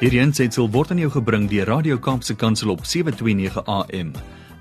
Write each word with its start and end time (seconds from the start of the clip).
Hierdie 0.00 0.22
aanseit 0.22 0.56
word 0.56 0.94
aan 0.94 1.00
jou 1.02 1.10
gebring 1.12 1.42
deur 1.50 1.66
Radio 1.68 1.98
Kaapse 2.00 2.32
Kansel 2.32 2.70
op 2.72 2.86
7:29 2.88 3.60
AM. 3.68 4.14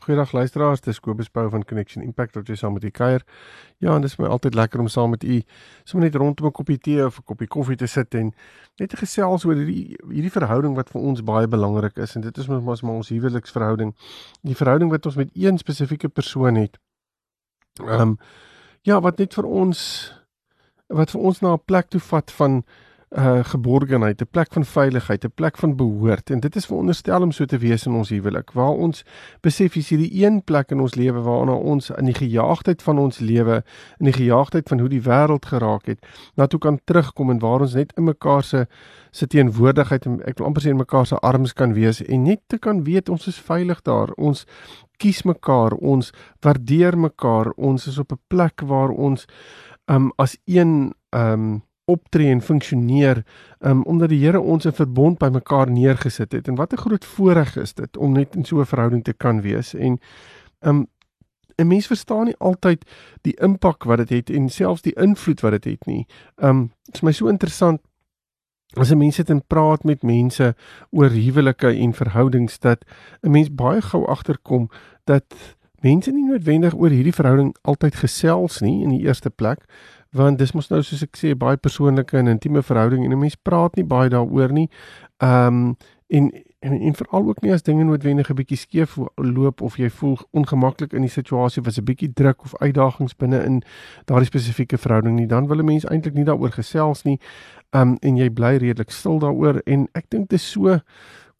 Goeiedag 0.00 0.32
luisteraars, 0.32 0.80
dis 0.86 1.00
Kobus 1.00 1.28
Pau 1.28 1.50
van 1.50 1.64
Connection 1.64 2.04
Impact 2.06 2.34
wat 2.38 2.46
jy 2.46 2.54
saam 2.54 2.72
met 2.78 2.84
u 2.86 2.90
kuier. 2.90 3.24
Ja, 3.82 3.94
en 3.94 4.00
dis 4.06 4.18
my 4.18 4.26
altyd 4.30 4.54
lekker 4.54 4.80
om 4.80 4.88
saam 4.88 5.10
met 5.10 5.24
u 5.24 5.42
sommer 5.82 6.06
net 6.06 6.14
rondom 6.14 6.46
'n 6.46 6.52
koppie 6.52 6.78
tee 6.78 7.04
of 7.04 7.18
'n 7.18 7.22
koppie 7.24 7.48
koffie 7.48 7.76
te 7.76 7.86
sit 7.86 8.14
en 8.14 8.32
net 8.78 8.90
te 8.90 8.96
gesels 8.96 9.44
oor 9.44 9.54
hierdie 9.54 9.96
hierdie 10.06 10.30
verhouding 10.30 10.76
wat 10.76 10.90
vir 10.90 11.00
ons 11.02 11.22
baie 11.22 11.48
belangrik 11.48 11.98
is 11.98 12.14
en 12.14 12.20
dit 12.20 12.38
is 12.38 12.46
mos 12.46 12.82
maar 12.82 12.94
ons 12.94 13.08
huweliksverhouding. 13.08 13.94
Die 14.42 14.54
verhouding 14.54 14.90
wat 14.90 15.06
ons 15.06 15.16
met 15.16 15.30
een 15.34 15.58
spesifieke 15.58 16.08
persoon 16.08 16.54
het. 16.54 16.78
Ehm 17.78 18.00
um, 18.00 18.18
ja, 18.82 19.00
wat 19.00 19.18
net 19.18 19.34
vir 19.34 19.44
ons 19.44 19.80
wat 20.88 21.10
vir 21.10 21.20
ons 21.20 21.40
na 21.40 21.52
'n 21.54 21.64
plek 21.64 21.90
toe 21.90 22.00
vat 22.00 22.30
van 22.30 22.62
uh 23.10 23.44
geborgenheid, 23.44 24.20
'n 24.20 24.28
plek 24.30 24.52
van 24.52 24.64
veiligheid, 24.64 25.24
'n 25.24 25.32
plek 25.34 25.56
van 25.56 25.76
behoort 25.76 26.30
en 26.30 26.40
dit 26.40 26.56
is 26.56 26.66
veronderstel 26.66 27.22
om 27.22 27.32
so 27.32 27.44
te 27.44 27.58
wees 27.58 27.86
in 27.86 27.92
ons 27.92 28.08
huwelik 28.08 28.50
waar 28.52 28.72
ons 28.72 29.04
besef 29.40 29.76
is 29.76 29.88
hierdie 29.88 30.24
een 30.24 30.44
plek 30.44 30.70
in 30.70 30.80
ons 30.80 30.94
lewe 30.94 31.20
waarna 31.20 31.52
ons 31.52 31.90
in 31.90 32.04
die 32.04 32.14
gejaagdheid 32.14 32.82
van 32.82 32.98
ons 32.98 33.18
lewe, 33.18 33.64
in 33.98 34.04
die 34.04 34.12
gejaagdheid 34.12 34.68
van 34.68 34.78
hoe 34.78 34.88
die 34.88 35.02
wêreld 35.02 35.46
geraak 35.46 35.86
het, 35.86 36.06
na 36.36 36.46
toe 36.46 36.60
kan 36.60 36.78
terugkom 36.84 37.30
en 37.30 37.38
waar 37.38 37.60
ons 37.60 37.74
net 37.74 37.92
in 37.96 38.04
mekaar 38.04 38.42
se 38.42 38.66
se 39.10 39.26
teenwoordigheid 39.26 40.06
en 40.06 40.20
ek 40.24 40.38
wil 40.38 40.46
amper 40.46 40.62
sê 40.62 40.70
in 40.70 40.76
mekaar 40.76 41.06
se 41.06 41.16
arms 41.16 41.52
kan 41.52 41.72
wees 41.74 42.02
en 42.02 42.22
net 42.22 42.40
te 42.46 42.58
kan 42.58 42.84
weet 42.84 43.08
ons 43.08 43.26
is 43.26 43.40
veilig 43.40 43.82
daar. 43.82 44.12
Ons 44.16 44.46
kies 44.98 45.22
mekaar, 45.22 45.74
ons 45.74 46.12
waardeer 46.40 46.98
mekaar, 46.98 47.50
ons 47.56 47.86
is 47.86 47.98
op 47.98 48.12
'n 48.12 48.20
plek 48.28 48.60
waar 48.60 48.90
ons 48.90 49.26
um 49.88 50.12
as 50.16 50.36
een 50.46 50.94
um 51.10 51.62
optree 51.90 52.30
en 52.30 52.42
funksioneer 52.42 53.24
um 53.58 53.82
omdat 53.82 54.08
die 54.08 54.20
Here 54.22 54.40
ons 54.40 54.64
in 54.64 54.76
verbond 54.76 55.18
by 55.18 55.28
mekaar 55.32 55.70
neergesit 55.70 56.32
het. 56.32 56.48
En 56.48 56.54
wat 56.54 56.72
'n 56.72 56.82
groot 56.86 57.04
voorreg 57.04 57.56
is 57.56 57.74
dit 57.74 57.96
om 57.96 58.12
net 58.12 58.36
in 58.36 58.44
so 58.44 58.60
'n 58.60 58.66
verhouding 58.66 59.04
te 59.04 59.12
kan 59.12 59.40
wees. 59.40 59.74
En 59.74 59.98
um 60.60 60.86
'n 61.56 61.66
mens 61.66 61.86
verstaan 61.86 62.24
nie 62.24 62.36
altyd 62.38 62.90
die 63.20 63.36
impak 63.40 63.84
wat 63.84 63.96
dit 63.96 64.08
het, 64.08 64.28
het 64.28 64.36
en 64.36 64.48
selfs 64.48 64.82
die 64.82 64.94
invloed 64.94 65.40
wat 65.40 65.50
dit 65.50 65.64
het, 65.64 65.72
het 65.72 65.86
nie. 65.86 66.06
Um 66.36 66.72
dit 66.84 66.94
is 66.94 67.00
my 67.00 67.12
so 67.12 67.28
interessant 67.28 67.80
as 68.76 68.90
'n 68.90 68.98
mens 68.98 69.14
sit 69.14 69.30
en 69.30 69.46
praat 69.46 69.84
met 69.84 70.02
mense 70.02 70.54
oor 70.90 71.10
huwelike 71.10 71.68
en 71.68 71.92
verhoudings 71.92 72.58
dat 72.58 72.84
'n 73.22 73.30
mens 73.30 73.54
baie 73.54 73.82
gou 73.82 74.06
agterkom 74.06 74.70
dat 75.04 75.24
mense 75.80 76.10
nie 76.10 76.24
noodwendig 76.24 76.74
oor 76.74 76.90
hierdie 76.90 77.14
verhouding 77.14 77.56
altyd 77.62 77.94
gesels 77.94 78.60
nie 78.60 78.82
in 78.82 78.88
die 78.88 79.06
eerste 79.06 79.30
plek 79.30 79.64
want 80.10 80.38
dis 80.38 80.52
mos 80.52 80.68
nou 80.70 80.82
soos 80.82 81.02
ek 81.02 81.16
sê 81.16 81.34
baie 81.38 81.56
persoonlike 81.56 82.18
en 82.18 82.26
intieme 82.26 82.62
verhouding 82.62 83.04
en 83.04 83.12
'n 83.12 83.18
mens 83.18 83.36
praat 83.36 83.76
nie 83.76 83.84
baie 83.84 84.08
daaroor 84.08 84.52
nie. 84.52 84.68
Ehm 85.18 85.46
um, 85.46 85.76
en 86.10 86.32
en, 86.60 86.80
en 86.80 86.94
veral 86.94 87.28
ook 87.28 87.40
nie 87.40 87.52
as 87.52 87.62
dinge 87.62 87.84
noodwendig 87.84 88.28
'n 88.30 88.34
bietjie 88.34 88.56
skeef 88.56 88.98
loop 89.14 89.60
of 89.60 89.76
jy 89.76 89.90
voel 89.90 90.18
ongemaklik 90.30 90.92
in 90.92 91.00
die 91.00 91.10
situasie 91.10 91.62
of 91.62 91.68
as 91.68 91.78
'n 91.78 91.84
bietjie 91.84 92.12
druk 92.12 92.42
of 92.42 92.56
uitdagings 92.56 93.16
binne 93.16 93.44
in 93.44 93.62
daardie 94.04 94.26
spesifieke 94.26 94.78
verhouding 94.78 95.16
nie, 95.16 95.26
dan 95.26 95.46
wil 95.46 95.58
'n 95.58 95.64
mens 95.64 95.84
eintlik 95.84 96.14
nie 96.14 96.24
daaroor 96.24 96.50
gesels 96.50 97.02
nie. 97.02 97.18
Ehm 97.70 97.88
um, 97.88 97.96
en 98.00 98.16
jy 98.16 98.30
bly 98.30 98.56
redelik 98.56 98.90
stil 98.90 99.18
daaroor 99.18 99.60
en 99.64 99.88
ek 99.92 100.10
dink 100.10 100.28
dit 100.28 100.38
is 100.38 100.50
so 100.50 100.80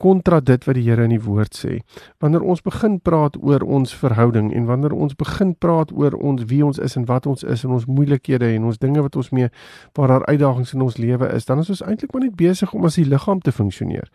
kontra 0.00 0.40
dit 0.40 0.64
wat 0.66 0.78
die 0.78 0.86
Here 0.86 1.04
in 1.04 1.12
die 1.14 1.22
woord 1.22 1.56
sê. 1.56 1.80
Wanneer 2.24 2.42
ons 2.42 2.62
begin 2.64 2.98
praat 3.04 3.36
oor 3.40 3.62
ons 3.62 3.92
verhouding 4.02 4.50
en 4.56 4.68
wanneer 4.70 4.94
ons 4.96 5.16
begin 5.16 5.52
praat 5.54 5.92
oor 5.92 6.16
ons 6.16 6.46
wie 6.50 6.62
ons 6.64 6.80
is 6.80 6.96
en 6.96 7.04
wat 7.10 7.28
ons 7.30 7.44
is 7.44 7.64
en 7.64 7.76
ons 7.76 7.88
moeilikhede 7.88 8.54
en 8.56 8.70
ons 8.70 8.80
dinge 8.80 9.04
wat 9.04 9.16
ons 9.20 9.32
mee 9.36 9.50
waar 9.98 10.14
daar 10.14 10.26
uitdagings 10.28 10.72
in 10.74 10.86
ons 10.86 10.96
lewe 10.98 11.28
is, 11.34 11.44
dan 11.44 11.60
is 11.60 11.70
ons 11.70 11.84
eintlik 11.84 12.14
maar 12.14 12.24
net 12.24 12.38
besig 12.38 12.72
om 12.74 12.88
as 12.88 12.96
die 12.96 13.08
liggaam 13.08 13.44
te 13.44 13.52
funksioneer. 13.52 14.08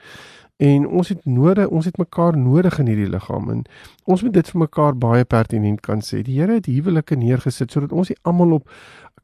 En 0.58 0.86
ons 0.88 1.10
het 1.12 1.26
nodig, 1.28 1.68
ons 1.68 1.86
het 1.86 1.98
mekaar 2.00 2.38
nodig 2.40 2.78
in 2.80 2.88
hierdie 2.88 3.10
liggaam 3.12 3.50
en 3.52 3.64
ons 4.08 4.22
moet 4.24 4.34
dit 4.38 4.52
vir 4.52 4.62
mekaar 4.62 4.96
baie 4.96 5.26
pertinent 5.28 5.82
kan 5.84 6.00
sê. 6.00 6.22
Die 6.24 6.38
Here 6.40 6.56
het 6.62 6.70
huwelike 6.72 7.18
neergesit 7.20 7.76
sodat 7.76 7.92
ons 7.92 8.14
nie 8.14 8.18
almal 8.24 8.62
op 8.62 8.70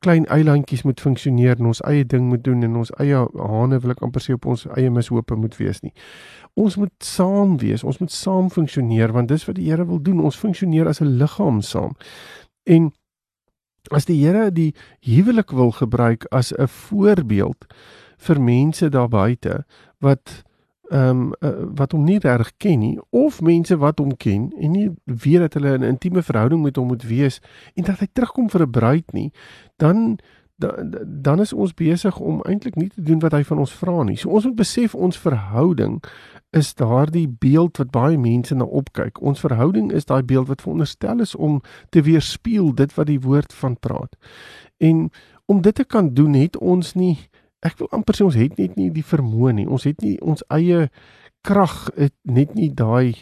klein 0.01 0.25
eilandjies 0.33 0.81
moet 0.83 1.01
funksioneer 1.01 1.59
en 1.59 1.69
ons 1.71 1.81
eie 1.85 2.05
ding 2.05 2.25
moet 2.29 2.43
doen 2.43 2.63
en 2.65 2.79
ons 2.81 2.91
eie 3.03 3.19
hane 3.37 3.79
wil 3.83 3.93
ek 3.93 4.01
amper 4.05 4.23
sê 4.23 4.33
op 4.33 4.47
ons 4.49 4.65
eie 4.73 4.89
mishope 4.89 5.37
moet 5.37 5.57
wees 5.59 5.81
nie. 5.85 5.93
Ons 6.57 6.77
moet 6.81 6.93
saam 7.05 7.57
wees, 7.61 7.83
ons 7.85 8.01
moet 8.01 8.11
saam 8.11 8.49
funksioneer 8.49 9.13
want 9.13 9.29
dis 9.29 9.45
wat 9.45 9.59
die 9.59 9.69
Here 9.69 9.85
wil 9.85 10.01
doen. 10.01 10.23
Ons 10.25 10.39
funksioneer 10.41 10.89
as 10.89 11.01
'n 11.01 11.17
liggaam 11.21 11.61
saam. 11.61 11.93
En 12.65 12.91
as 13.91 14.05
die 14.05 14.17
Here 14.25 14.51
die 14.51 14.73
huwelik 15.01 15.51
wil 15.51 15.71
gebruik 15.71 16.25
as 16.31 16.51
'n 16.53 16.67
voorbeeld 16.67 17.65
vir 18.17 18.41
mense 18.41 18.89
daar 18.89 19.09
buite 19.09 19.65
wat 19.99 20.43
ehm 20.91 21.09
um, 21.09 21.33
uh, 21.39 21.51
wat 21.79 21.91
hom 21.95 22.03
nie 22.03 22.19
reg 22.19 22.51
ken 22.57 22.79
nie 22.79 22.97
of 23.09 23.41
mense 23.41 23.77
wat 23.79 23.99
hom 23.99 24.11
ken 24.17 24.49
en 24.59 24.71
nie 24.75 24.89
weet 25.05 25.39
dat 25.39 25.53
hulle 25.53 25.77
'n 25.77 25.87
intieme 25.87 26.21
verhouding 26.21 26.61
met 26.61 26.75
hom 26.75 26.87
moet 26.87 27.03
wees 27.03 27.39
en 27.75 27.83
dat 27.83 27.99
hy 27.99 28.07
terugkom 28.13 28.49
vir 28.49 28.61
'n 28.61 28.71
bruid 28.71 29.13
nie, 29.13 29.31
dan 29.77 30.19
dan 30.61 30.93
dan 31.05 31.39
is 31.39 31.53
ons 31.53 31.73
besig 31.73 32.19
om 32.19 32.41
eintlik 32.41 32.75
nie 32.75 32.89
te 32.89 33.01
doen 33.01 33.19
wat 33.19 33.31
hy 33.31 33.43
van 33.43 33.57
ons 33.57 33.73
vra 33.73 34.03
nie. 34.03 34.17
So 34.17 34.29
ons 34.29 34.45
moet 34.45 34.55
besef 34.55 34.95
ons 34.95 35.17
verhouding 35.17 36.03
is 36.49 36.73
daardie 36.73 37.27
beeld 37.39 37.77
wat 37.77 37.91
baie 37.91 38.17
mense 38.17 38.55
na 38.55 38.63
opkyk. 38.63 39.21
Ons 39.21 39.39
verhouding 39.39 39.91
is 39.91 40.05
daai 40.05 40.23
beeld 40.23 40.47
wat 40.47 40.61
veronderstel 40.61 41.19
is 41.19 41.35
om 41.35 41.61
te 41.89 42.01
weerspieël 42.01 42.73
dit 42.75 42.93
wat 42.93 43.07
die 43.07 43.19
woord 43.19 43.53
van 43.53 43.77
praat. 43.79 44.15
En 44.77 45.09
om 45.45 45.61
dit 45.61 45.75
te 45.75 45.83
kan 45.83 46.13
doen, 46.13 46.33
het 46.33 46.57
ons 46.57 46.93
nie 46.93 47.17
ek 47.65 47.79
wil 47.79 47.91
amper 47.95 48.17
sê 48.17 48.25
ons 48.25 48.37
het 48.37 48.57
net 48.59 48.77
nie 48.79 48.89
die 48.93 49.05
vermoë 49.05 49.55
nie. 49.61 49.67
Ons 49.67 49.85
het 49.89 50.01
nie 50.01 50.17
ons 50.21 50.43
eie 50.49 50.87
krag 51.45 51.89
net 52.23 52.55
nie 52.55 52.69
daai 52.69 53.15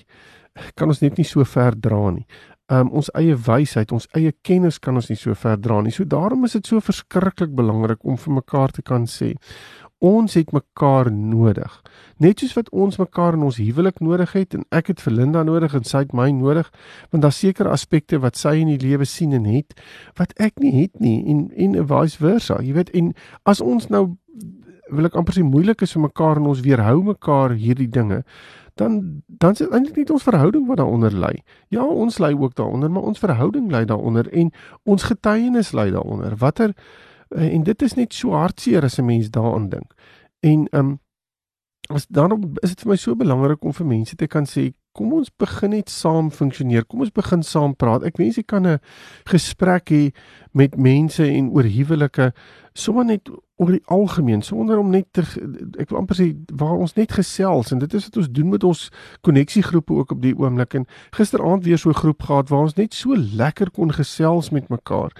kan 0.75 0.91
ons 0.91 1.01
net 1.03 1.19
nie 1.19 1.27
so 1.27 1.45
ver 1.47 1.75
dra 1.75 2.09
nie. 2.11 2.25
Um 2.69 2.91
ons 2.99 3.09
eie 3.17 3.33
wysheid, 3.33 3.91
ons 3.95 4.07
eie 4.17 4.31
kennis 4.45 4.77
kan 4.79 4.97
ons 4.99 5.09
nie 5.09 5.17
so 5.17 5.33
ver 5.35 5.57
dra 5.57 5.79
nie. 5.81 5.93
So 5.95 6.05
daarom 6.05 6.45
is 6.45 6.57
dit 6.57 6.67
so 6.69 6.81
verskriklik 6.83 7.55
belangrik 7.57 8.03
om 8.05 8.17
vir 8.19 8.35
mekaar 8.41 8.75
te 8.75 8.85
kan 8.85 9.07
sê 9.09 9.33
ons 9.99 10.33
het 10.33 10.51
mekaar 10.55 11.11
nodig. 11.11 11.73
Net 12.23 12.39
soos 12.39 12.55
wat 12.55 12.69
ons 12.71 12.97
mekaar 12.99 13.35
in 13.35 13.43
ons 13.47 13.59
huwelik 13.59 13.99
nodig 13.99 14.31
het 14.35 14.55
en 14.55 14.63
ek 14.75 14.93
het 14.93 15.03
vir 15.03 15.13
Linda 15.13 15.43
nodig 15.43 15.75
en 15.75 15.83
sy 15.87 16.05
het 16.05 16.13
my 16.15 16.29
nodig, 16.31 16.69
want 17.11 17.23
daar 17.23 17.35
seker 17.35 17.67
aspekte 17.67 18.19
wat 18.23 18.39
sy 18.39 18.55
in 18.61 18.71
die 18.71 18.79
lewe 18.79 19.05
sien 19.05 19.35
en 19.35 19.47
het 19.49 19.75
wat 20.19 20.33
ek 20.39 20.59
nie 20.63 20.73
het 20.81 20.99
nie 21.03 21.19
en 21.27 21.49
en 21.51 21.75
vice 21.87 22.19
versa. 22.19 22.61
Jy 22.63 22.77
weet 22.79 22.93
en 22.95 23.13
as 23.43 23.61
ons 23.61 23.89
nou 23.91 24.05
wil 24.89 25.05
ek 25.05 25.19
amper 25.19 25.35
sê 25.35 25.43
moeilik 25.45 25.83
is 25.85 25.93
vir 25.93 26.07
mekaar 26.07 26.39
en 26.39 26.49
ons 26.49 26.63
weerhou 26.65 27.03
mekaar 27.11 27.53
hierdie 27.59 27.91
dinge 27.91 28.23
dan 28.79 29.21
dan 29.27 29.51
is 29.51 29.57
dit 29.57 29.71
eintlik 29.71 29.95
net 30.01 30.13
ons 30.15 30.23
verhouding 30.23 30.65
wat 30.67 30.79
daaronder 30.79 31.13
lê. 31.23 31.33
Ja, 31.67 31.83
ons 31.83 32.17
lê 32.23 32.31
ook 32.35 32.55
daaronder, 32.55 32.91
maar 32.91 33.07
ons 33.11 33.19
verhouding 33.19 33.67
lê 33.71 33.83
daaronder 33.85 34.29
en 34.31 34.51
ons 34.83 35.03
getuienis 35.03 35.71
lê 35.75 35.89
daaronder. 35.91 36.35
Watter 36.39 36.73
uh, 37.35 37.53
en 37.53 37.63
dit 37.63 37.81
is 37.81 37.93
net 37.93 38.13
so 38.13 38.31
hartseer 38.31 38.83
as 38.83 38.99
'n 38.99 39.05
mens 39.05 39.29
daaraan 39.29 39.69
dink. 39.69 39.93
En 40.39 40.67
ehm 40.71 40.85
um, 40.85 40.99
as 41.89 42.05
daarom 42.07 42.53
is 42.61 42.69
dit 42.69 42.81
vir 42.81 42.89
my 42.89 42.95
so 42.95 43.15
belangrik 43.15 43.63
om 43.65 43.73
vir 43.73 43.85
mense 43.85 44.15
te 44.15 44.27
kan 44.27 44.45
sê 44.45 44.73
kom 44.93 45.13
ons 45.13 45.31
begin 45.37 45.69
net 45.69 45.89
saam 45.89 46.29
funksioneer. 46.31 46.85
Kom 46.85 47.01
ons 47.05 47.13
begin 47.13 47.43
saam 47.45 47.75
praat. 47.75 48.03
Ek 48.03 48.17
wens 48.17 48.37
jy 48.37 48.43
kan 48.43 48.67
'n 48.67 48.79
gesprek 49.25 49.89
hê 49.89 50.11
met 50.51 50.75
mense 50.75 51.25
en 51.25 51.49
oor 51.49 51.63
huwelike 51.63 52.31
sommer 52.73 53.05
net 53.05 53.29
oor 53.59 53.73
die 53.75 53.81
algemeen 53.91 54.41
sonder 54.41 54.79
om 54.79 54.91
net 54.93 55.09
te 55.11 55.23
ek 55.81 55.89
wil 55.91 55.99
amper 55.99 56.15
sê 56.15 56.27
waar 56.61 56.79
ons 56.79 56.93
net 56.95 57.11
gesels 57.17 57.73
en 57.73 57.81
dit 57.81 57.93
is 57.97 58.05
wat 58.07 58.19
ons 58.21 58.29
doen 58.31 58.51
met 58.53 58.63
ons 58.63 58.83
koneksiegroepe 59.27 59.97
ook 59.97 60.13
op 60.15 60.21
die 60.23 60.31
oomblik 60.39 60.77
en 60.79 60.85
gisteraand 61.17 61.65
weer 61.67 61.81
so 61.81 61.89
'n 61.89 61.99
groep 61.99 62.23
gehad 62.23 62.49
waar 62.49 62.69
ons 62.69 62.77
net 62.77 62.93
so 62.93 63.15
lekker 63.15 63.71
kon 63.75 63.91
gesels 63.91 64.49
met 64.55 64.69
mekaar 64.69 65.11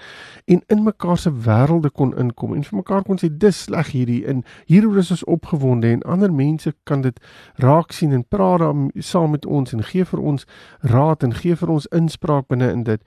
en 0.46 0.62
in 0.68 0.82
mekaar 0.82 1.18
se 1.18 1.30
wêrelde 1.30 1.90
kon 1.92 2.16
inkom 2.16 2.54
en 2.54 2.64
vir 2.64 2.76
mekaar 2.76 3.02
kon 3.04 3.18
sê 3.18 3.28
dis 3.28 3.62
sleg 3.62 3.92
hierdie 3.92 4.24
en 4.26 4.42
hieroor 4.66 4.98
is 4.98 5.10
ons 5.10 5.24
opgewonde 5.24 5.86
en 5.86 6.02
ander 6.02 6.32
mense 6.32 6.72
kan 6.84 7.00
dit 7.00 7.20
raak 7.56 7.92
sien 7.92 8.12
en 8.12 8.24
praat 8.24 8.58
dan 8.58 8.90
saam 8.96 9.30
met 9.30 9.46
ons 9.46 9.72
en 9.72 9.82
gee 9.82 10.04
vir 10.04 10.20
ons 10.20 10.46
raad 10.80 11.22
en 11.22 11.34
gee 11.34 11.56
vir 11.56 11.70
ons 11.70 11.86
inspraak 11.92 12.48
binne 12.48 12.72
in 12.72 12.82
dit 12.82 13.00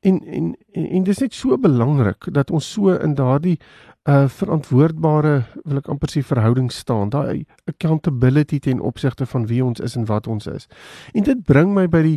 en 0.00 0.24
en 0.24 0.56
en, 0.72 0.88
en 0.90 1.02
dis 1.02 1.18
net 1.18 1.34
so 1.34 1.52
belangrik 1.68 2.32
dat 2.32 2.50
ons 2.50 2.72
so 2.72 2.96
in 2.96 3.14
daardie 3.18 3.58
uh, 4.08 4.24
verantwoordbare 4.28 5.34
wil 5.64 5.80
ek 5.80 5.90
amper 5.92 6.12
sê 6.12 6.22
verhouding 6.24 6.70
staan, 6.72 7.12
daai 7.12 7.44
accountability 7.68 8.58
ten 8.64 8.80
opsigte 8.80 9.26
van 9.28 9.46
wie 9.50 9.60
ons 9.64 9.82
is 9.84 9.96
en 9.98 10.08
wat 10.08 10.26
ons 10.26 10.48
is. 10.48 10.68
En 11.12 11.26
dit 11.28 11.44
bring 11.44 11.74
my 11.76 11.86
by 11.92 12.02
die 12.06 12.16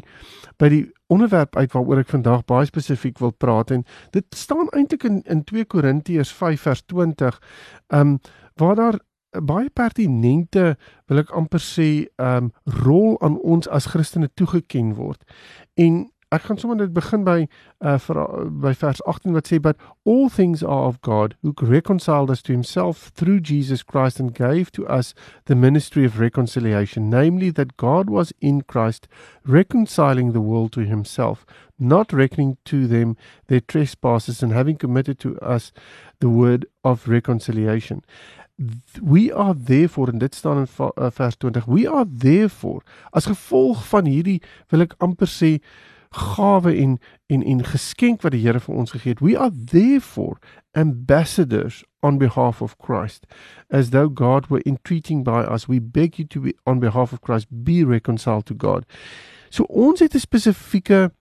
by 0.61 0.69
die 0.71 0.83
onderwerp 1.11 1.57
uit 1.57 1.73
waaroor 1.73 2.03
ek 2.03 2.13
vandag 2.13 2.45
baie 2.47 2.69
spesifiek 2.69 3.19
wil 3.19 3.33
praat 3.35 3.73
en 3.75 3.83
dit 4.15 4.25
staan 4.37 4.71
eintlik 4.71 5.07
in 5.09 5.21
in 5.27 5.43
2 5.47 5.67
Korintiërs 5.67 6.31
5 6.39 6.67
vers 6.69 6.85
20, 6.93 7.41
ehm 7.91 8.15
um, 8.15 8.19
waar 8.59 8.75
daar 8.75 8.99
baie 9.31 9.69
pertinente 9.69 10.75
wil 11.07 11.21
ek 11.21 11.31
amper 11.35 11.63
sê 11.63 11.89
um, 12.19 12.51
rol 12.83 13.15
aan 13.23 13.37
ons 13.39 13.67
as 13.71 13.87
Christene 13.91 14.27
toegeken 14.35 14.95
word. 14.97 15.23
En 15.79 16.03
ek 16.31 16.45
gaan 16.47 16.57
sommer 16.57 16.77
net 16.79 16.93
begin 16.95 17.25
by 17.27 17.47
uh 17.83 17.97
vir 17.99 18.19
by 18.63 18.71
vers 18.81 19.01
18 19.13 19.33
wat 19.35 19.49
sê 19.51 19.57
but 19.61 19.81
all 20.05 20.29
things 20.29 20.63
are 20.63 20.87
of 20.91 21.01
God 21.07 21.35
who 21.41 21.53
reconciled 21.59 22.31
us 22.31 22.41
to 22.43 22.53
himself 22.53 23.11
through 23.21 23.41
Jesus 23.49 23.83
Christ 23.83 24.19
and 24.19 24.33
gave 24.33 24.71
to 24.77 24.87
us 24.87 25.13
the 25.45 25.55
ministry 25.55 26.05
of 26.05 26.21
reconciliation 26.21 27.09
namely 27.09 27.49
that 27.59 27.75
God 27.75 28.09
was 28.09 28.31
in 28.39 28.61
Christ 28.61 29.09
reconciling 29.45 30.31
the 30.31 30.45
world 30.53 30.71
to 30.73 30.85
himself 30.85 31.45
not 31.77 32.13
reckoning 32.13 32.57
to 32.65 32.87
them 32.87 33.17
their 33.47 33.59
trespasses 33.59 34.41
and 34.41 34.53
having 34.53 34.77
committed 34.77 35.19
to 35.19 35.37
us 35.39 35.71
the 36.19 36.29
word 36.29 36.65
of 36.83 37.07
reconciliation. 37.07 38.03
We 39.01 39.31
are 39.31 39.55
therefore 39.55 40.11
en 40.11 40.19
dit 40.19 40.35
staan 40.35 40.57
in 40.57 40.67
uh, 40.77 41.09
vers 41.09 41.35
20 41.37 41.63
we 41.67 41.87
are 41.87 42.05
therefore 42.07 42.83
as 43.11 43.25
gevolg 43.25 43.83
van 43.89 44.05
hierdie 44.05 44.41
wil 44.69 44.85
ek 44.85 44.93
amper 45.01 45.27
sê 45.27 45.57
gawe 46.11 46.75
en 46.75 46.99
en 47.25 47.43
en 47.43 47.63
geskenk 47.63 48.21
wat 48.21 48.31
die 48.31 48.41
Here 48.41 48.59
vir 48.59 48.75
ons 48.75 48.91
gegee 48.91 49.13
het. 49.13 49.23
We 49.23 49.37
are 49.39 49.51
therefore 49.51 50.37
ambassadors 50.71 51.83
on 51.99 52.17
behalf 52.17 52.61
of 52.61 52.75
Christ. 52.77 53.25
As 53.69 53.89
though 53.89 54.09
God 54.13 54.47
were 54.47 54.61
entreating 54.65 55.23
by 55.23 55.41
us 55.47 55.67
we 55.67 55.79
beg 55.81 56.17
you 56.17 56.27
to 56.27 56.41
be 56.41 56.55
on 56.63 56.79
behalf 56.79 57.13
of 57.13 57.21
Christ 57.21 57.47
be 57.49 57.83
reconciled 57.83 58.45
to 58.45 58.55
God. 58.57 58.85
So 59.49 59.63
ons 59.63 59.99
het 59.99 60.13
'n 60.13 60.19
spesifieke 60.19 61.11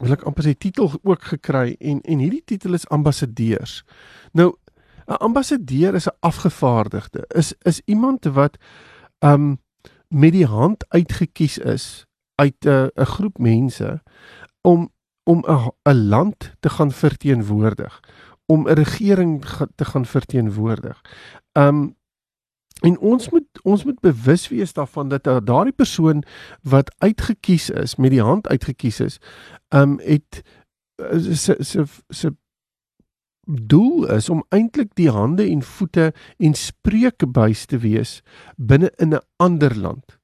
wil 0.00 0.12
ek 0.12 0.22
amper 0.22 0.44
sê 0.44 0.54
titel 0.58 0.92
ook 1.02 1.22
gekry 1.22 1.76
en 1.78 2.00
en 2.00 2.18
hierdie 2.18 2.44
titel 2.44 2.74
is 2.74 2.88
ambassadeurs. 2.88 3.84
Nou 4.32 4.54
'n 5.06 5.22
ambassadeur 5.22 5.94
is 5.94 6.08
'n 6.08 6.16
afgevaardigde, 6.20 7.24
is 7.28 7.54
is 7.62 7.80
iemand 7.84 8.24
wat 8.24 8.58
um 9.18 9.58
met 10.08 10.32
die 10.32 10.46
hand 10.46 10.84
uitgekies 10.88 11.58
is 11.58 12.06
uit 12.36 12.64
'n 12.64 12.90
'n 12.94 13.04
groep 13.04 13.38
mense 13.38 14.02
om 14.60 14.90
om 15.24 15.44
'n 15.46 15.72
'n 15.82 16.08
land 16.08 16.54
te 16.60 16.68
gaan 16.68 16.92
verteenwoordig, 16.92 18.00
om 18.46 18.68
'n 18.68 18.72
regering 18.72 19.44
te 19.74 19.84
gaan 19.84 20.06
verteenwoordig. 20.06 21.00
Um 21.52 21.96
en 22.80 22.98
ons 22.98 23.30
moet 23.30 23.48
ons 23.62 23.84
moet 23.84 24.00
bewus 24.00 24.48
wees 24.48 24.72
daarvan 24.72 25.08
dat 25.08 25.24
daardie 25.24 25.72
persoon 25.72 26.22
wat 26.62 26.94
uitgekies 26.98 27.70
is, 27.70 27.96
met 27.96 28.10
die 28.10 28.22
hand 28.22 28.48
uitgekies 28.48 29.00
is, 29.00 29.18
um 29.68 29.98
het 29.98 30.42
se 31.32 31.56
se 31.58 31.84
se 32.08 32.36
doel 33.46 34.06
is 34.10 34.28
om 34.28 34.44
eintlik 34.48 34.94
die 34.94 35.10
hande 35.10 35.48
en 35.48 35.62
voete 35.62 36.12
en 36.36 36.54
spreekbuis 36.54 37.64
te 37.66 37.78
wees 37.78 38.22
binne 38.56 38.92
in 38.96 39.14
'n 39.14 39.22
ander 39.36 39.78
land. 39.78 40.18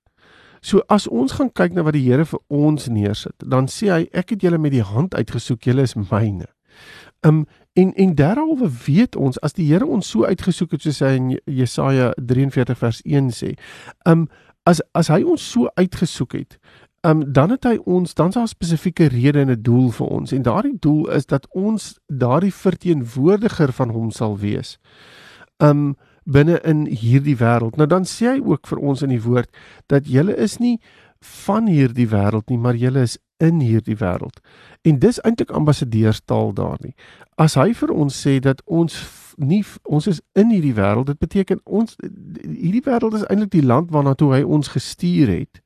So 0.63 0.83
as 0.89 1.09
ons 1.11 1.35
gaan 1.37 1.51
kyk 1.51 1.75
na 1.75 1.83
wat 1.83 1.97
die 1.99 2.05
Here 2.07 2.25
vir 2.25 2.41
ons 2.49 2.87
neersit, 2.89 3.35
dan 3.43 3.67
sê 3.67 3.91
hy 3.91 4.03
ek 4.15 4.37
het 4.37 4.45
julle 4.47 4.61
met 4.63 4.73
die 4.73 4.85
hand 4.87 5.15
uitgesoek, 5.15 5.67
julle 5.67 5.83
is 5.83 5.97
myne. 5.99 6.47
Um 7.27 7.45
en 7.75 7.91
en 7.97 8.15
derhalwe 8.15 8.69
weet 8.87 9.17
ons 9.17 9.41
as 9.43 9.57
die 9.59 9.67
Here 9.67 9.87
ons 9.87 10.07
so 10.15 10.29
uitgesoek 10.29 10.77
het 10.77 10.87
soos 10.87 11.03
hy 11.03 11.13
in 11.19 11.29
Jesaja 11.51 12.13
43 12.21 12.79
vers 12.79 13.03
1 13.03 13.35
sê, 13.35 13.57
um 14.07 14.29
as 14.69 14.83
as 14.95 15.11
hy 15.11 15.23
ons 15.27 15.43
so 15.43 15.67
uitgesoek 15.75 16.39
het, 16.39 16.59
um, 17.03 17.25
dan 17.33 17.51
het 17.51 17.67
hy 17.67 17.79
ons 17.85 18.15
dan 18.15 18.31
'n 18.31 18.47
spesifieke 18.47 19.09
rede 19.09 19.41
en 19.41 19.51
'n 19.51 19.63
doel 19.63 19.91
vir 19.91 20.07
ons 20.07 20.33
en 20.33 20.43
daardie 20.43 20.79
doel 20.79 21.11
is 21.11 21.27
dat 21.27 21.47
ons 21.51 21.99
daardie 22.07 22.55
verteenwoordiger 22.55 23.73
van 23.73 23.91
hom 23.91 24.11
sal 24.11 24.39
wees. 24.39 24.79
Um 25.59 25.97
binne 26.25 26.61
in 26.65 26.87
hierdie 26.87 27.37
wêreld. 27.37 27.77
Nou 27.77 27.87
dan 27.87 28.05
sê 28.09 28.35
hy 28.35 28.41
ook 28.41 28.67
vir 28.67 28.79
ons 28.79 29.03
in 29.03 29.15
die 29.15 29.23
woord 29.23 29.51
dat 29.87 30.07
julle 30.07 30.37
is 30.37 30.59
nie 30.59 30.79
van 31.23 31.67
hierdie 31.71 32.09
wêreld 32.11 32.51
nie, 32.51 32.59
maar 32.59 32.75
julle 32.75 33.05
is 33.07 33.19
in 33.43 33.61
hierdie 33.61 33.97
wêreld. 33.99 34.39
En 34.87 34.99
dis 34.99 35.19
eintlik 35.23 35.51
ambassadeurstaal 35.51 36.55
daar 36.55 36.79
nie. 36.81 36.95
As 37.39 37.55
hy 37.59 37.73
vir 37.75 37.91
ons 37.95 38.15
sê 38.27 38.39
dat 38.43 38.63
ons 38.67 38.95
nie 39.41 39.63
ons 39.89 40.07
is 40.07 40.21
in 40.39 40.51
hierdie 40.53 40.75
wêreld, 40.77 41.09
dit 41.09 41.19
beteken 41.19 41.61
ons 41.65 41.97
hierdie 42.43 42.83
wêreld 42.85 43.17
is 43.17 43.25
eintlik 43.31 43.53
die 43.55 43.65
land 43.65 43.91
waarna 43.95 44.15
toe 44.19 44.33
hy 44.35 44.43
ons 44.45 44.71
gestuur 44.75 45.33
het. 45.33 45.63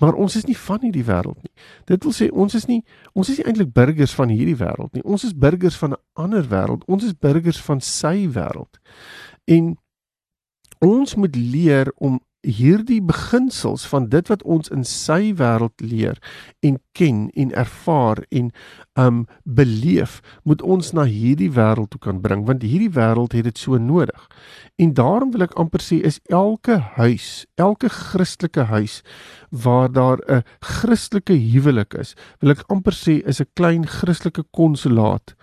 Maar 0.00 0.16
ons 0.18 0.36
is 0.40 0.46
nie 0.48 0.56
van 0.58 0.80
hierdie 0.82 1.04
wêreld 1.06 1.38
nie. 1.44 1.52
Dit 1.90 2.06
wil 2.06 2.16
sê 2.16 2.30
ons 2.32 2.54
is 2.56 2.66
nie 2.70 2.80
ons 3.12 3.28
is 3.28 3.38
nie 3.38 3.46
eintlik 3.50 3.74
burgers 3.76 4.14
van 4.16 4.32
hierdie 4.32 4.58
wêreld 4.58 4.94
nie. 4.96 5.04
Ons 5.04 5.28
is 5.28 5.36
burgers 5.36 5.78
van 5.78 5.94
'n 5.94 6.02
ander 6.14 6.48
wêreld. 6.48 6.86
Ons 6.88 7.04
is 7.04 7.14
burgers 7.14 7.60
van 7.60 7.80
sy 7.80 8.26
wêreld. 8.28 8.80
En 9.44 9.76
ons 10.78 11.14
moet 11.14 11.36
leer 11.36 11.92
om 11.96 12.20
hierdie 12.44 13.00
beginsels 13.02 13.86
van 13.88 14.08
dit 14.12 14.28
wat 14.28 14.42
ons 14.44 14.70
in 14.72 14.84
sy 14.84 15.32
wêreld 15.38 15.80
leer 15.80 16.18
en 16.64 16.76
ken 16.96 17.26
en 17.40 17.52
ervaar 17.56 18.20
en 18.28 18.50
um 19.00 19.24
beleef 19.44 20.20
moet 20.44 20.62
ons 20.62 20.92
na 20.96 21.06
hierdie 21.08 21.50
wêreld 21.56 21.90
toe 21.94 22.00
kan 22.06 22.20
bring 22.24 22.44
want 22.48 22.64
hierdie 22.66 22.92
wêreld 22.92 23.34
het 23.36 23.48
dit 23.48 23.58
so 23.58 23.78
nodig. 23.80 24.28
En 24.78 24.94
daarom 24.94 25.32
wil 25.34 25.46
ek 25.48 25.56
amper 25.60 25.82
sê 25.82 26.00
is 26.04 26.20
elke 26.28 26.78
huis, 26.98 27.46
elke 27.56 27.88
Christelike 27.88 28.68
huis 28.70 29.00
waar 29.50 29.92
daar 29.92 30.20
'n 30.28 30.42
Christelike 30.60 31.34
huwelik 31.34 31.94
is, 31.94 32.14
wil 32.40 32.50
ek 32.50 32.64
amper 32.68 32.92
sê 32.92 33.22
is 33.26 33.40
'n 33.40 33.50
klein 33.54 33.86
Christelike 33.86 34.44
konsulaat 34.52 35.34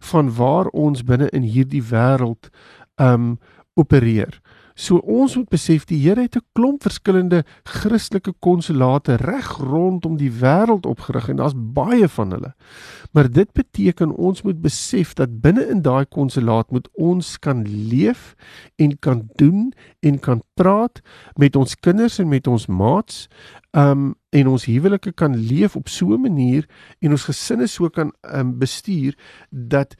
van 0.00 0.34
waar 0.34 0.66
ons 0.66 1.04
binne 1.04 1.28
in 1.30 1.42
hierdie 1.42 1.82
wêreld 1.82 2.50
um 2.96 3.38
opereer. 3.74 4.40
So 4.80 4.96
ons 5.04 5.34
moet 5.36 5.48
besef 5.52 5.84
die 5.90 5.98
Here 6.00 6.22
het 6.24 6.36
'n 6.36 6.46
klomp 6.56 6.82
verskillende 6.82 7.44
Christelike 7.64 8.32
konsulate 8.40 9.16
reg 9.16 9.58
rondom 9.58 10.16
die 10.16 10.32
wêreld 10.32 10.86
opgerig 10.86 11.28
en 11.28 11.36
daar's 11.36 11.54
baie 11.54 12.08
van 12.08 12.30
hulle. 12.30 12.54
Maar 13.12 13.30
dit 13.30 13.52
beteken 13.52 14.16
ons 14.16 14.42
moet 14.42 14.60
besef 14.60 15.14
dat 15.14 15.40
binne 15.40 15.68
in 15.68 15.82
daai 15.82 16.06
konsulaat 16.06 16.70
moet 16.70 16.88
ons 16.94 17.38
kan 17.38 17.66
leef 17.68 18.34
en 18.76 18.98
kan 18.98 19.28
doen 19.36 19.72
en 20.00 20.18
kan 20.18 20.42
praat 20.54 21.00
met 21.36 21.56
ons 21.56 21.74
kinders 21.74 22.18
en 22.18 22.28
met 22.28 22.46
ons 22.46 22.66
maats 22.66 23.28
um 23.70 24.14
en 24.30 24.46
ons 24.46 24.64
huwelike 24.64 25.12
kan 25.12 25.36
leef 25.36 25.76
op 25.76 25.88
so 25.88 26.14
'n 26.14 26.20
manier 26.20 26.64
en 27.00 27.10
ons 27.10 27.24
gesinne 27.24 27.66
so 27.66 27.88
kan 27.88 28.12
um 28.34 28.58
bestuur 28.58 29.14
dat 29.50 29.96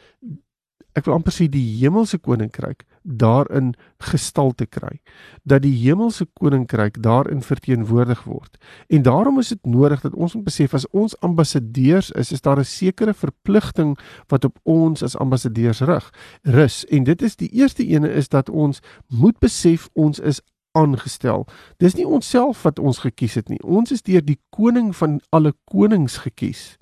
ek 0.99 1.07
wil 1.07 1.15
amper 1.15 1.35
sê 1.35 1.49
die 1.49 1.65
hemelse 1.81 2.19
koninkryk 2.19 2.85
daarin 3.03 3.73
gestalte 4.11 4.67
kry. 4.67 5.01
Dat 5.45 5.63
die 5.63 5.75
hemelse 5.83 6.27
koninkryk 6.39 7.01
daarin 7.03 7.43
verteenwoordig 7.43 8.25
word. 8.25 8.59
En 8.89 9.03
daarom 9.03 9.39
is 9.39 9.49
dit 9.49 9.67
nodig 9.67 10.01
dat 10.01 10.15
ons 10.15 10.35
moet 10.35 10.45
besef 10.45 10.75
as 10.75 10.89
ons 10.91 11.17
ambassadeurs 11.21 12.11
is 12.11 12.33
is 12.33 12.41
daar 12.41 12.59
'n 12.59 12.65
sekere 12.65 13.15
verpligting 13.15 13.99
wat 14.29 14.45
op 14.45 14.59
ons 14.63 15.03
as 15.03 15.17
ambassadeurs 15.17 15.81
rig 15.81 16.11
rus. 16.43 16.85
En 16.87 17.05
dit 17.05 17.23
is 17.23 17.37
die 17.37 17.49
eerste 17.49 17.87
ene 17.87 18.09
is 18.09 18.29
dat 18.29 18.51
ons 18.51 18.81
moet 19.09 19.39
besef 19.39 19.89
ons 19.93 20.19
is 20.19 20.41
aangestel. 20.73 21.47
Dis 21.77 21.95
nie 21.95 22.07
onsself 22.07 22.63
wat 22.63 22.79
ons 22.79 22.99
gekies 22.99 23.35
het 23.35 23.49
nie. 23.49 23.63
Ons 23.63 23.91
is 23.91 24.03
deur 24.03 24.25
die 24.25 24.39
koning 24.51 24.97
van 24.97 25.21
alle 25.31 25.55
konings 25.65 26.17
gekies 26.17 26.77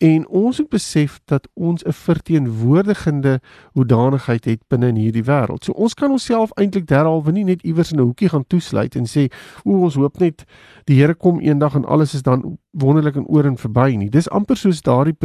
En 0.00 0.28
ons 0.28 0.58
moet 0.58 0.68
besef 0.68 1.20
dat 1.24 1.48
ons 1.54 1.84
'n 1.84 1.92
verteenwoordigende 1.92 3.40
hoedanigheid 3.72 4.44
het 4.44 4.62
binne 4.68 4.86
in 4.86 4.94
hierdie 4.94 5.24
wêreld. 5.24 5.64
So 5.64 5.72
ons 5.72 5.94
kan 5.94 6.10
onsself 6.10 6.50
eintlik 6.54 6.86
derhalwe 6.86 7.32
nie 7.32 7.44
net 7.44 7.62
iewers 7.62 7.92
in 7.92 7.98
'n 7.98 8.02
hoekie 8.02 8.28
gaan 8.28 8.46
toesluit 8.46 8.94
en 8.94 9.04
sê, 9.04 9.32
"O, 9.64 9.82
ons 9.82 9.94
hoop 9.94 10.18
net 10.18 10.44
die 10.84 10.96
Here 10.96 11.14
kom 11.14 11.40
eendag 11.40 11.74
en 11.74 11.84
alles 11.84 12.14
is 12.14 12.22
dan 12.22 12.58
wonderlik 12.70 13.16
en 13.16 13.26
oor 13.26 13.44
en 13.44 13.56
verby 13.56 13.94
nie." 13.96 14.08
Dis 14.08 14.28
amper 14.30 14.56
soos 14.56 14.82
daardie 14.82 15.16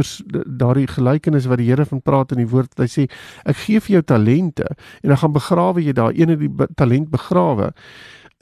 daardie 0.56 0.86
gelykenis 0.86 1.46
wat 1.46 1.58
die 1.58 1.68
Here 1.68 1.84
van 1.84 2.02
praat 2.02 2.32
in 2.32 2.38
die 2.38 2.48
woord. 2.48 2.78
Hy 2.78 2.86
sê, 2.86 3.10
"Ek 3.44 3.56
gee 3.56 3.80
vir 3.80 3.92
jou 3.92 4.02
talente 4.02 4.76
en 5.00 5.08
dan 5.08 5.18
gaan 5.18 5.32
begrawe 5.32 5.84
jy 5.84 5.92
daar 5.92 6.12
een 6.14 6.28
het 6.28 6.38
die 6.38 6.66
talent 6.74 7.10
begrawe." 7.10 7.72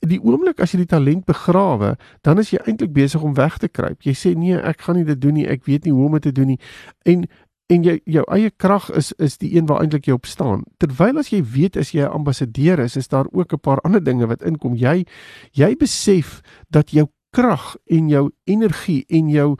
Die 0.06 0.20
oomblik 0.22 0.60
as 0.60 0.72
jy 0.72 0.78
die 0.82 0.90
talent 0.90 1.24
begrawe, 1.24 1.96
dan 2.22 2.38
is 2.38 2.50
jy 2.50 2.60
eintlik 2.64 2.92
besig 2.92 3.22
om 3.22 3.34
weg 3.34 3.58
te 3.58 3.68
kruip. 3.68 4.02
Jy 4.02 4.12
sê 4.12 4.34
nee, 4.36 4.56
ek 4.56 4.80
gaan 4.80 4.96
nie 4.96 5.04
dit 5.04 5.20
doen 5.20 5.34
nie. 5.34 5.48
Ek 5.48 5.64
weet 5.64 5.84
nie 5.84 5.92
hoe 5.92 6.06
om 6.06 6.12
dit 6.12 6.22
te 6.22 6.32
doen 6.32 6.54
nie. 6.54 6.60
En 7.04 7.26
en 7.72 7.84
jy 7.84 7.94
jou 8.12 8.22
eie 8.28 8.50
krag 8.50 8.90
is 8.92 9.12
is 9.24 9.38
die 9.40 9.54
een 9.56 9.66
waar 9.66 9.80
eintlik 9.80 10.06
jy 10.06 10.12
op 10.12 10.26
staan. 10.28 10.64
Terwyl 10.78 11.18
as 11.18 11.30
jy 11.32 11.40
weet 11.42 11.76
as 11.80 11.94
jy 11.94 12.04
'n 12.04 12.12
ambassadeur 12.12 12.78
is, 12.78 12.96
is 12.96 13.08
daar 13.08 13.26
ook 13.32 13.52
'n 13.52 13.60
paar 13.60 13.80
ander 13.84 14.04
dinge 14.04 14.26
wat 14.26 14.42
inkom. 14.42 14.74
Jy 14.74 15.06
jy 15.52 15.76
besef 15.76 16.42
dat 16.70 16.90
jou 16.90 17.08
krag 17.32 17.76
en 17.86 18.08
jou 18.08 18.30
energie 18.44 19.04
en 19.08 19.28
jou 19.28 19.56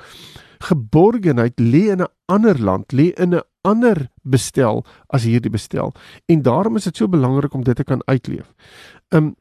geborgenheid 0.61 1.61
lê 1.61 1.91
in 1.93 2.03
'n 2.03 2.13
ander 2.27 2.59
land, 2.61 2.93
lê 2.93 3.13
in 3.17 3.35
'n 3.35 3.43
ander 3.63 4.09
bestel 4.23 4.85
as 5.09 5.25
hierdie 5.25 5.51
bestel. 5.51 5.95
En 6.27 6.43
daarom 6.43 6.77
is 6.77 6.85
dit 6.85 6.97
so 6.97 7.09
belangrik 7.09 7.55
om 7.55 7.65
dit 7.65 7.77
te 7.77 7.85
kan 7.85 8.03
uitleef. 8.05 8.53
Um 9.09 9.35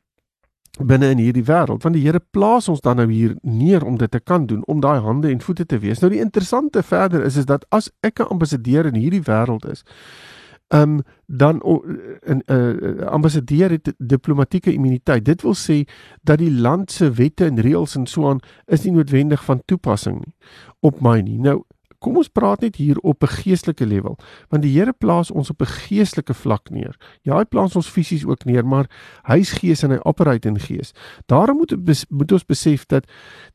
binne 0.80 1.12
in 1.14 1.22
hierdie 1.22 1.46
wêreld 1.46 1.84
want 1.84 1.96
die 1.96 2.04
Here 2.06 2.20
plaas 2.34 2.70
ons 2.70 2.82
dan 2.82 2.98
nou 2.98 3.10
hier 3.12 3.36
neer 3.42 3.86
om 3.86 3.98
dit 3.98 4.12
te 4.12 4.20
kan 4.20 4.48
doen 4.50 4.64
om 4.66 4.82
daai 4.82 5.00
hande 5.00 5.30
en 5.30 5.42
voete 5.42 5.66
te 5.66 5.78
wees. 5.80 6.02
Nou 6.02 6.10
die 6.12 6.22
interessante 6.22 6.84
verder 6.84 7.24
is 7.24 7.38
is 7.38 7.46
dat 7.46 7.66
as 7.70 7.92
ek 8.02 8.20
'n 8.20 8.32
ambassadeur 8.34 8.86
in 8.86 8.96
hierdie 8.96 9.22
wêreld 9.22 9.70
is, 9.70 9.84
ehm 10.74 10.82
um, 10.82 11.02
dan 11.28 11.62
'n 11.62 12.42
uh, 12.48 13.06
ambassadeur 13.08 13.70
het 13.70 13.94
diplomatieke 13.98 14.74
immuniteit. 14.74 15.26
Dit 15.26 15.42
wil 15.42 15.56
sê 15.56 15.86
dat 16.24 16.38
die 16.38 16.52
land 16.52 16.92
se 16.92 17.12
wette 17.12 17.46
en 17.46 17.60
reëls 17.60 17.96
en 17.96 18.06
so 18.08 18.30
aan 18.30 18.40
is 18.66 18.84
nie 18.84 18.94
noodwendig 18.94 19.44
van 19.44 19.62
toepassing 19.66 20.26
nie 20.26 20.36
op 20.80 21.02
my 21.02 21.20
nie. 21.20 21.40
Nou 21.40 21.64
Kom 22.04 22.20
ons 22.20 22.28
praat 22.28 22.66
net 22.66 22.76
hier 22.76 22.98
op 23.00 23.24
'n 23.24 23.32
geestelike 23.40 23.86
level, 23.86 24.18
want 24.50 24.64
die 24.64 24.74
Here 24.76 24.94
plaas 24.94 25.32
ons 25.32 25.50
op 25.50 25.62
'n 25.62 25.66
geestelike 25.88 26.34
vlak 26.34 26.70
neer. 26.70 26.96
Ja, 27.22 27.38
hy 27.38 27.46
plaas 27.46 27.76
ons 27.76 27.90
fisies 27.90 28.26
ook 28.26 28.46
neer, 28.46 28.66
maar 28.66 28.90
hy's 29.24 29.52
gees 29.52 29.84
en 29.84 29.92
hy 29.92 30.00
operate 30.04 30.48
in 30.48 30.60
gees. 30.60 30.92
Daarom 31.26 31.58
moet 31.58 32.08
moet 32.10 32.32
ons 32.32 32.46
besef 32.46 32.86
dat 32.86 33.06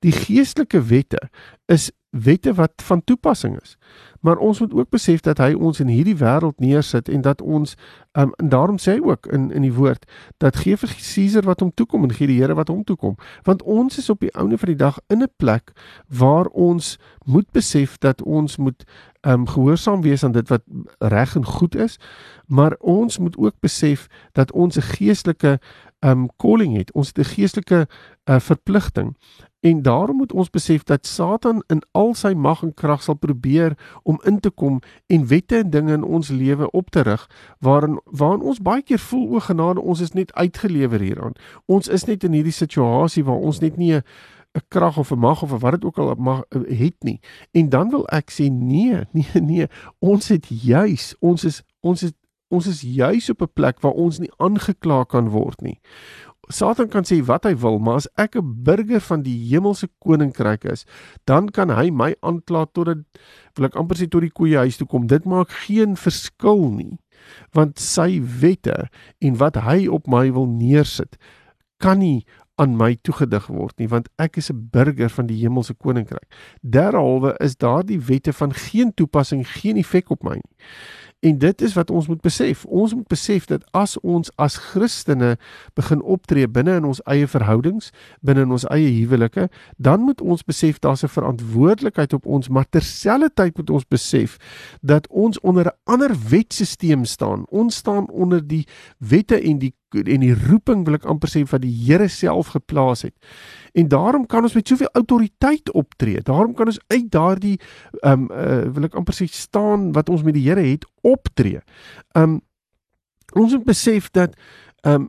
die 0.01 0.13
geestelike 0.13 0.81
wette 0.83 1.29
is 1.67 1.91
wette 2.11 2.55
wat 2.55 2.73
van 2.83 3.05
toepassing 3.05 3.61
is. 3.61 3.77
Maar 4.21 4.37
ons 4.37 4.61
moet 4.61 4.75
ook 4.75 4.91
besef 4.91 5.21
dat 5.21 5.39
hy 5.39 5.53
ons 5.55 5.81
in 5.81 5.87
hierdie 5.87 6.17
wêreld 6.17 6.59
neersit 6.61 7.09
en 7.09 7.21
dat 7.21 7.43
ons 7.43 7.75
um, 8.13 8.33
en 8.37 8.49
daarom 8.49 8.79
sê 8.79 8.97
hy 8.97 9.03
ook 9.03 9.27
in 9.27 9.51
in 9.51 9.63
die 9.63 9.73
woord 9.73 10.07
dat 10.43 10.57
gee 10.57 10.77
vir 10.77 10.89
Caesar 10.89 11.47
wat 11.47 11.61
hom 11.61 11.71
toekom 11.75 12.03
en 12.03 12.15
gee 12.15 12.27
die 12.27 12.41
Here 12.41 12.55
wat 12.55 12.69
hom 12.69 12.85
toekom. 12.85 13.17
Want 13.43 13.63
ons 13.63 13.99
is 13.99 14.11
op 14.11 14.21
die 14.21 14.33
ouene 14.35 14.59
van 14.59 14.73
die 14.73 14.79
dag 14.79 14.99
in 15.07 15.23
'n 15.23 15.31
plek 15.37 15.73
waar 16.09 16.47
ons 16.47 16.99
moet 17.25 17.51
besef 17.53 17.99
dat 17.99 18.23
ons 18.23 18.57
moet 18.57 18.85
um 19.27 19.47
gehoorsaam 19.47 20.03
wees 20.03 20.25
aan 20.25 20.33
dit 20.33 20.49
wat 20.49 20.63
reg 20.99 21.37
en 21.37 21.45
goed 21.45 21.75
is, 21.75 21.99
maar 22.47 22.77
ons 22.79 23.19
moet 23.19 23.37
ook 23.37 23.55
besef 23.61 24.07
dat 24.33 24.53
ons 24.53 24.77
'n 24.77 24.83
geestelike 24.83 25.59
um 26.01 26.29
calling 26.37 26.77
het. 26.77 26.93
Ons 26.93 27.07
het 27.09 27.19
'n 27.19 27.35
geestelike 27.35 27.89
uh, 28.25 28.39
verpligting 28.39 29.17
En 29.61 29.83
daarom 29.83 30.17
moet 30.17 30.33
ons 30.33 30.51
besef 30.51 30.83
dat 30.83 31.07
Satan 31.07 31.63
in 31.67 31.83
al 31.91 32.15
sy 32.15 32.33
mag 32.33 32.63
en 32.63 32.75
krag 32.75 33.03
sal 33.03 33.15
probeer 33.15 33.75
om 34.03 34.21
in 34.25 34.41
te 34.41 34.51
kom 34.51 34.81
en 35.07 35.27
wette 35.27 35.57
en 35.57 35.71
dinge 35.71 35.93
in 35.93 36.05
ons 36.05 36.29
lewe 36.29 36.71
op 36.71 36.91
te 36.91 37.01
rig 37.01 37.27
waarin 37.59 38.01
waarin 38.05 38.41
ons 38.41 38.63
baie 38.63 38.83
keer 38.83 39.03
voel 39.03 39.35
o 39.35 39.41
genade 39.43 39.81
ons 39.81 40.01
is 40.01 40.15
net 40.15 40.33
uitgelewer 40.33 41.01
hieraan. 41.01 41.35
Ons 41.67 41.89
is 41.89 42.05
net 42.05 42.25
in 42.25 42.39
hierdie 42.39 42.55
situasie 42.55 43.25
waar 43.25 43.43
ons 43.43 43.59
net 43.59 43.77
nie 43.77 43.95
'n 43.95 44.03
krag 44.69 44.99
of 44.99 45.11
'n 45.11 45.19
mag 45.19 45.43
of 45.43 45.51
wat 45.51 45.73
dit 45.73 45.85
ook 45.85 45.99
al 45.99 46.15
mag 46.15 46.45
het 46.69 46.97
nie. 47.03 47.21
En 47.51 47.69
dan 47.69 47.91
wil 47.91 48.07
ek 48.09 48.31
sê 48.31 48.51
nee, 48.51 49.07
nee, 49.13 49.41
nee. 49.41 49.67
Ons 49.99 50.29
het 50.29 50.47
juis, 50.47 51.15
ons 51.21 51.45
is 51.45 51.63
ons 51.81 52.03
is 52.03 52.13
ons 52.49 52.67
is 52.67 52.81
juis 52.81 53.31
op 53.31 53.43
'n 53.43 53.53
plek 53.53 53.81
waar 53.81 53.93
ons 53.93 54.19
nie 54.19 54.33
aangekla 54.37 55.05
kan 55.05 55.29
word 55.29 55.61
nie. 55.61 55.81
Satan 56.49 56.89
kan 56.89 57.05
sê 57.05 57.21
wat 57.27 57.45
hy 57.45 57.55
wil, 57.61 57.79
maar 57.79 58.01
as 58.01 58.09
ek 58.17 58.37
'n 58.37 58.65
burger 58.65 59.01
van 59.01 59.23
die 59.23 59.39
hemelse 59.51 59.89
koninkryk 60.01 60.65
is, 60.65 60.85
dan 61.27 61.49
kan 61.49 61.71
hy 61.71 61.91
my 61.91 62.15
aankla 62.23 62.67
tot 62.73 62.87
dit 62.87 62.99
wil 63.57 63.67
ek 63.67 63.77
amper 63.77 63.97
sê 63.97 64.09
tot 64.09 64.23
die 64.23 64.31
koeie 64.31 64.57
huis 64.57 64.77
toe 64.77 64.87
kom. 64.87 65.07
Dit 65.07 65.25
maak 65.25 65.51
geen 65.51 65.97
verskil 65.97 66.71
nie. 66.71 66.99
Want 67.53 67.79
sy 67.79 68.21
wette 68.21 68.89
en 69.21 69.37
wat 69.37 69.57
hy 69.57 69.87
op 69.89 70.07
my 70.07 70.33
wil 70.33 70.47
neersit, 70.47 71.17
kan 71.79 71.99
nie 71.99 72.25
aan 72.59 72.77
my 72.77 72.97
toegedig 73.07 73.47
word 73.47 73.77
nie 73.79 73.89
want 73.89 74.09
ek 74.19 74.39
is 74.39 74.51
'n 74.51 74.69
burger 74.73 75.09
van 75.09 75.27
die 75.27 75.39
hemelse 75.39 75.75
koninkryk. 75.75 76.27
Derhalwe 76.63 77.37
is 77.41 77.57
daardie 77.57 78.01
wette 78.01 78.33
van 78.33 78.53
geen 78.53 78.95
toepassing, 78.95 79.47
geen 79.47 79.77
effek 79.77 80.11
op 80.11 80.23
my 80.23 80.35
nie. 80.35 80.55
En 81.21 81.39
dit 81.39 81.61
is 81.61 81.73
wat 81.75 81.91
ons 81.91 82.07
moet 82.07 82.21
besef. 82.21 82.65
Ons 82.65 82.95
moet 82.95 83.07
besef 83.07 83.45
dat 83.51 83.65
as 83.71 83.97
ons 84.01 84.31
as 84.37 84.57
Christene 84.57 85.35
begin 85.75 86.03
optree 86.03 86.47
binne 86.49 86.77
in 86.79 86.87
ons 86.87 87.01
eie 87.11 87.27
verhoudings, 87.27 87.91
binne 88.23 88.45
in 88.47 88.55
ons 88.55 88.67
eie 88.71 88.93
huwelike, 89.01 89.49
dan 89.77 90.05
moet 90.07 90.23
ons 90.23 90.47
besef 90.47 90.79
daar's 90.79 91.03
'n 91.03 91.11
verantwoordelikheid 91.11 92.13
op 92.13 92.27
ons, 92.27 92.49
maar 92.49 92.69
terselfdertyd 92.71 93.57
moet 93.57 93.71
ons 93.71 93.89
besef 93.89 94.37
dat 94.81 95.09
ons 95.09 95.41
onder 95.41 95.67
'n 95.67 95.77
ander 95.85 96.15
wetstelsel 96.29 97.05
staan. 97.05 97.47
Ons 97.49 97.77
staan 97.77 98.11
onder 98.11 98.47
die 98.47 98.67
wette 98.99 99.41
en 99.41 99.59
die 99.59 99.75
en 99.89 100.21
die 100.21 100.35
roeping 100.49 100.85
wil 100.85 100.99
ek 100.99 101.07
amper 101.09 101.31
sê 101.33 101.43
wat 101.49 101.63
die 101.63 101.73
Here 101.73 102.09
self 102.09 102.53
geplaas 102.53 103.03
het. 103.03 103.15
En 103.73 103.89
daarom 103.89 104.27
kan 104.27 104.43
ons 104.43 104.55
met 104.55 104.69
soveel 104.69 104.91
autoriteit 104.93 105.73
optree. 105.73 106.21
Daarom 106.23 106.55
kan 106.55 106.67
ons 106.67 106.81
uit 106.87 107.11
daardie 107.11 107.59
ehm 108.03 108.29
um, 108.29 108.31
uh, 108.31 108.73
wil 108.75 108.85
ek 108.85 108.95
amper 108.95 109.15
sê 109.15 109.29
staan 109.31 109.93
wat 109.93 110.09
ons 110.09 110.23
met 110.23 110.35
die 110.35 110.45
Here 110.49 110.61
het 110.61 110.85
optree. 111.09 111.63
Um, 112.17 112.41
ons 113.33 113.53
moet 113.57 113.65
besef 113.65 114.11
dat 114.17 114.37
um, 114.87 115.09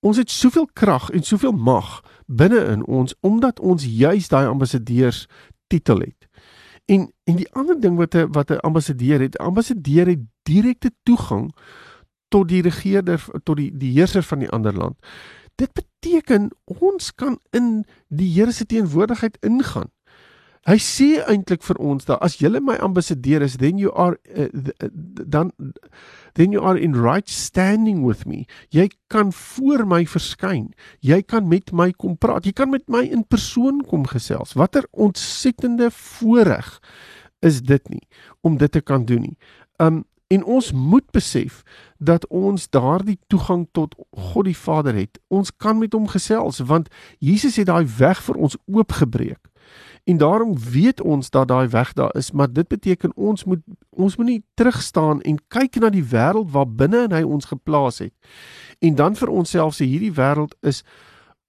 ons 0.00 0.16
het 0.16 0.30
soveel 0.30 0.68
krag 0.72 1.10
en 1.10 1.22
soveel 1.26 1.52
mag 1.52 1.98
binne 2.26 2.60
in 2.72 2.84
ons 2.86 3.14
omdat 3.20 3.60
ons 3.60 3.84
juis 3.84 4.28
daai 4.28 4.46
ambassadeurs 4.46 5.26
titel 5.66 6.04
het. 6.06 6.28
En 6.88 7.08
en 7.24 7.36
die 7.36 7.48
ander 7.52 7.80
ding 7.80 7.96
wat 7.96 8.14
'n 8.14 8.32
wat 8.32 8.50
'n 8.50 8.64
ambassadeur 8.64 9.20
het, 9.20 9.38
ambassadeur 9.38 10.06
het 10.06 10.22
direkte 10.42 10.90
toegang 11.02 11.54
tot 12.28 12.48
die 12.48 12.62
regerder 12.62 13.24
tot 13.42 13.56
die 13.56 13.76
die 13.76 13.92
heerser 13.92 14.22
van 14.22 14.38
die 14.38 14.50
ander 14.50 14.74
land. 14.74 14.96
Dit 15.54 15.72
beteken 15.72 16.50
ons 16.64 17.14
kan 17.14 17.38
in 17.50 17.84
die 18.08 18.32
Here 18.32 18.52
se 18.52 18.66
teenwoordigheid 18.66 19.36
ingaan. 19.40 19.90
Hy 20.66 20.76
sê 20.82 21.08
eintlik 21.22 21.62
vir 21.62 21.78
ons 21.78 22.04
dat 22.08 22.20
as 22.24 22.38
jy 22.40 22.50
my 22.60 22.76
ambassadeur 22.82 23.42
is, 23.42 23.56
then 23.56 23.78
you 23.78 23.92
are 23.92 24.18
uh, 24.34 24.48
dan 25.26 25.52
then 26.34 26.52
you 26.52 26.60
are 26.60 26.78
in 26.78 26.96
right 26.96 27.28
standing 27.28 28.02
with 28.04 28.26
me. 28.26 28.46
Jy 28.70 28.88
kan 29.08 29.32
voor 29.32 29.86
my 29.86 30.04
verskyn. 30.06 30.74
Jy 31.00 31.22
kan 31.22 31.48
met 31.48 31.72
my 31.72 31.92
kom 31.92 32.16
praat. 32.18 32.46
Jy 32.46 32.52
kan 32.52 32.70
met 32.70 32.88
my 32.88 33.04
in 33.06 33.24
persoon 33.24 33.84
kom 33.86 34.06
gesels. 34.06 34.56
Watter 34.58 34.86
ontsettende 34.90 35.90
voorreg 35.90 36.78
is 37.40 37.62
dit 37.62 37.88
nie 37.88 38.06
om 38.42 38.58
dit 38.58 38.72
te 38.72 38.80
kan 38.80 39.04
doen 39.06 39.30
nie. 39.30 39.36
Um 39.78 40.04
En 40.28 40.44
ons 40.44 40.72
moet 40.72 41.10
besef 41.10 41.62
dat 41.96 42.26
ons 42.26 42.68
daardie 42.68 43.18
toegang 43.26 43.68
tot 43.72 43.94
God 44.12 44.44
die 44.44 44.56
Vader 44.56 44.94
het. 44.94 45.16
Ons 45.32 45.56
kan 45.56 45.78
met 45.78 45.92
hom 45.96 46.08
gesels 46.08 46.60
want 46.68 46.90
Jesus 47.18 47.56
het 47.56 47.70
daai 47.70 47.86
weg 47.96 48.20
vir 48.22 48.36
ons 48.36 48.56
oopgebreek. 48.66 49.47
En 50.04 50.16
daarom 50.16 50.58
weet 50.58 51.00
ons 51.00 51.30
dat 51.30 51.48
daai 51.48 51.68
weg 51.68 51.92
daar 51.92 52.16
is, 52.16 52.30
maar 52.32 52.52
dit 52.52 52.68
beteken 52.68 53.16
ons 53.16 53.44
moet 53.44 53.60
ons 53.90 54.16
moet 54.16 54.26
nie 54.26 54.44
terug 54.54 54.82
staan 54.82 55.20
en 55.20 55.38
kyk 55.48 55.80
na 55.80 55.90
die 55.90 56.04
wêreld 56.04 56.50
waar 56.50 56.68
binne 56.68 57.06
hy 57.10 57.22
ons 57.22 57.44
geplaas 57.44 57.98
het. 57.98 58.14
En 58.78 58.94
dan 58.94 59.16
vir 59.16 59.28
onsself 59.28 59.74
sê 59.74 59.84
hierdie 59.84 60.14
wêreld 60.14 60.54
is 60.60 60.84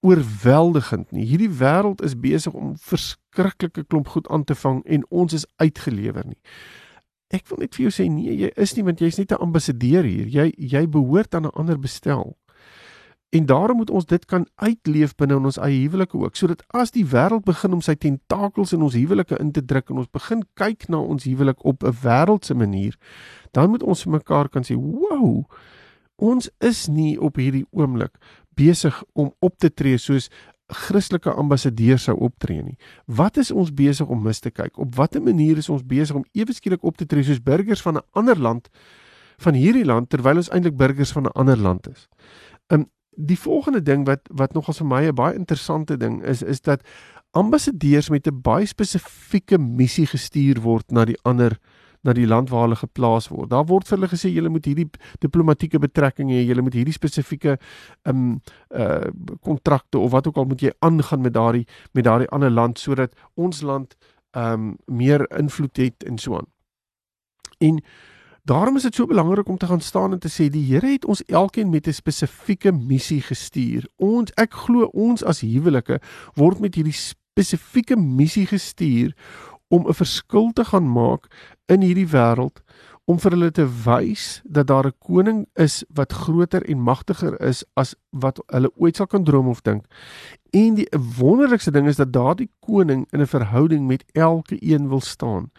oorweldigend 0.00 1.10
nie. 1.10 1.24
Hierdie 1.24 1.52
wêreld 1.60 2.02
is 2.02 2.16
besig 2.18 2.52
om 2.52 2.76
verskriklike 2.80 3.84
klomp 3.84 4.08
goed 4.08 4.28
aan 4.28 4.44
te 4.44 4.54
vang 4.54 4.82
en 4.84 5.04
ons 5.08 5.32
is 5.32 5.46
uitgelewer 5.56 6.26
nie. 6.26 6.40
Ek 7.30 7.46
wil 7.46 7.60
net 7.62 7.76
vir 7.76 7.86
jou 7.86 7.92
sê 7.94 8.08
nee, 8.10 8.32
jy 8.34 8.48
is 8.58 8.72
nie 8.74 8.84
want 8.86 9.00
jy's 9.00 9.18
net 9.18 9.32
'n 9.32 9.44
ambassadeur 9.44 10.04
hier. 10.04 10.26
Jy 10.26 10.52
jy 10.56 10.86
behoort 10.88 11.34
aan 11.34 11.46
'n 11.46 11.54
ander 11.54 11.78
bestel. 11.78 12.36
En 13.30 13.46
daarom 13.46 13.76
moet 13.76 13.90
ons 13.90 14.06
dit 14.06 14.24
kan 14.24 14.46
uitleef 14.54 15.14
binne 15.14 15.36
in 15.38 15.44
ons 15.44 15.58
eie 15.62 15.84
huwelike 15.84 16.18
ook, 16.18 16.36
sodat 16.36 16.64
as 16.74 16.90
die 16.90 17.04
wêreld 17.06 17.44
begin 17.46 17.76
om 17.76 17.82
sy 17.84 17.94
tentakels 17.94 18.74
in 18.74 18.82
ons 18.82 18.96
huwelike 18.98 19.38
in 19.38 19.52
te 19.54 19.62
druk 19.64 19.90
en 19.90 20.02
ons 20.02 20.10
begin 20.10 20.42
kyk 20.58 20.88
na 20.90 20.98
ons 20.98 21.24
huwelik 21.24 21.62
op 21.64 21.84
'n 21.86 21.94
wêreldse 22.02 22.54
manier, 22.54 22.96
dan 23.52 23.70
moet 23.70 23.82
ons 23.82 24.02
vir 24.02 24.12
mekaar 24.12 24.48
kan 24.48 24.62
sê, 24.62 24.74
"Wow, 24.74 25.44
ons 26.16 26.50
is 26.58 26.88
nie 26.88 27.20
op 27.20 27.36
hierdie 27.36 27.66
oomblik 27.70 28.18
besig 28.54 29.02
om 29.12 29.32
op 29.38 29.58
te 29.58 29.70
tree 29.74 29.98
soos 29.98 30.28
Christelike 30.70 31.32
ambassadeur 31.34 31.98
sou 31.98 32.14
optree 32.22 32.62
nie. 32.62 32.76
Wat 33.06 33.36
is 33.36 33.50
ons 33.50 33.72
besig 33.74 34.06
om 34.06 34.22
mis 34.22 34.40
te 34.40 34.50
kyk? 34.50 34.78
Op 34.78 34.94
watter 34.94 35.22
manier 35.22 35.58
is 35.58 35.68
ons 35.68 35.82
besig 35.82 36.16
om 36.16 36.24
ewe 36.32 36.54
skielik 36.54 36.84
op 36.86 36.96
te 36.96 37.06
tree 37.06 37.26
soos 37.26 37.42
burgers 37.42 37.82
van 37.82 37.96
'n 37.96 38.06
ander 38.12 38.38
land 38.38 38.68
van 39.38 39.54
hierdie 39.54 39.84
land 39.84 40.10
terwyl 40.10 40.36
ons 40.36 40.50
eintlik 40.50 40.76
burgers 40.76 41.12
van 41.12 41.24
'n 41.24 41.34
ander 41.34 41.56
land 41.56 41.88
is? 41.88 42.08
Die 43.16 43.38
volgende 43.38 43.82
ding 43.82 44.06
wat 44.06 44.28
wat 44.34 44.52
nogals 44.52 44.78
vir 44.78 44.86
my 44.86 45.02
'n 45.08 45.14
baie 45.14 45.34
interessante 45.34 45.96
ding 45.96 46.22
is 46.22 46.42
is 46.42 46.60
dat 46.60 46.82
ambassadeurs 47.30 48.08
met 48.10 48.26
'n 48.26 48.40
baie 48.40 48.66
spesifieke 48.66 49.58
missie 49.58 50.06
gestuur 50.06 50.60
word 50.60 50.90
na 50.90 51.04
die 51.04 51.18
ander 51.22 51.58
na 52.02 52.12
die 52.12 52.26
land 52.26 52.50
waar 52.50 52.62
hulle 52.62 52.76
geplaas 52.76 53.28
word. 53.28 53.50
Daar 53.50 53.66
word 53.68 53.88
vir 53.88 53.98
hulle 53.98 54.08
gesê 54.08 54.30
julle 54.32 54.48
moet 54.48 54.64
hierdie 54.64 54.88
diplomatieke 55.20 55.78
betrekkinge 55.78 56.32
hê, 56.32 56.46
julle 56.48 56.62
moet 56.62 56.78
hierdie 56.78 56.96
spesifieke 56.96 57.58
ehm 58.04 58.16
um, 58.16 58.40
uh 58.70 59.10
kontrakte 59.40 59.98
of 59.98 60.10
wat 60.10 60.26
ook 60.26 60.36
al 60.36 60.44
moet 60.44 60.60
jy 60.60 60.72
aangaan 60.78 61.20
met 61.20 61.34
daardie 61.34 61.66
met 61.92 62.04
daardie 62.04 62.28
ander 62.28 62.50
land 62.50 62.78
sodat 62.78 63.14
ons 63.34 63.60
land 63.62 63.96
ehm 64.32 64.52
um, 64.52 64.76
meer 64.86 65.26
invloed 65.38 65.76
het 65.76 66.04
en 66.04 66.18
so 66.18 66.36
aan. 66.36 66.48
En 67.58 67.82
daarom 68.42 68.76
is 68.76 68.82
dit 68.82 68.94
so 68.94 69.06
belangrik 69.06 69.48
om 69.48 69.58
te 69.58 69.66
gaan 69.66 69.80
staan 69.80 70.12
en 70.12 70.18
te 70.18 70.28
sê 70.28 70.48
die 70.48 70.64
Here 70.64 70.86
het 70.86 71.04
ons 71.04 71.24
elkeen 71.24 71.70
met 71.70 71.86
'n 71.86 71.92
spesifieke 71.92 72.72
missie 72.72 73.20
gestuur. 73.20 73.88
Ons 73.96 74.30
ek 74.34 74.52
glo 74.52 74.84
ons 74.92 75.24
as 75.24 75.40
huwelike 75.40 76.00
word 76.34 76.60
met 76.60 76.74
hierdie 76.74 76.92
spesifieke 76.92 77.96
missie 77.96 78.46
gestuur 78.46 79.14
om 79.68 79.86
'n 79.88 79.94
verskil 79.94 80.52
te 80.52 80.64
gaan 80.64 80.92
maak 80.92 81.26
in 81.66 81.80
hierdie 81.80 82.08
wêreld 82.08 82.62
om 83.10 83.18
vir 83.18 83.34
hulle 83.34 83.50
te 83.54 83.64
wys 83.84 84.40
dat 84.44 84.68
daar 84.70 84.86
'n 84.86 84.98
koning 84.98 85.46
is 85.54 85.84
wat 85.94 86.12
groter 86.12 86.62
en 86.62 86.80
magtiger 86.80 87.34
is 87.40 87.64
as 87.74 87.94
wat 88.10 88.38
hulle 88.46 88.70
ooit 88.76 88.96
sal 88.96 89.06
kan 89.06 89.24
droom 89.24 89.48
of 89.48 89.62
dink. 89.62 89.84
En 90.50 90.74
die 90.74 90.88
wonderlikste 91.18 91.70
ding 91.70 91.86
is 91.86 91.96
dat 91.96 92.12
daardie 92.12 92.50
koning 92.58 93.06
in 93.10 93.20
'n 93.20 93.26
verhouding 93.26 93.86
met 93.86 94.04
elke 94.12 94.56
een 94.58 94.88
wil 94.88 95.00
staan. 95.00 95.50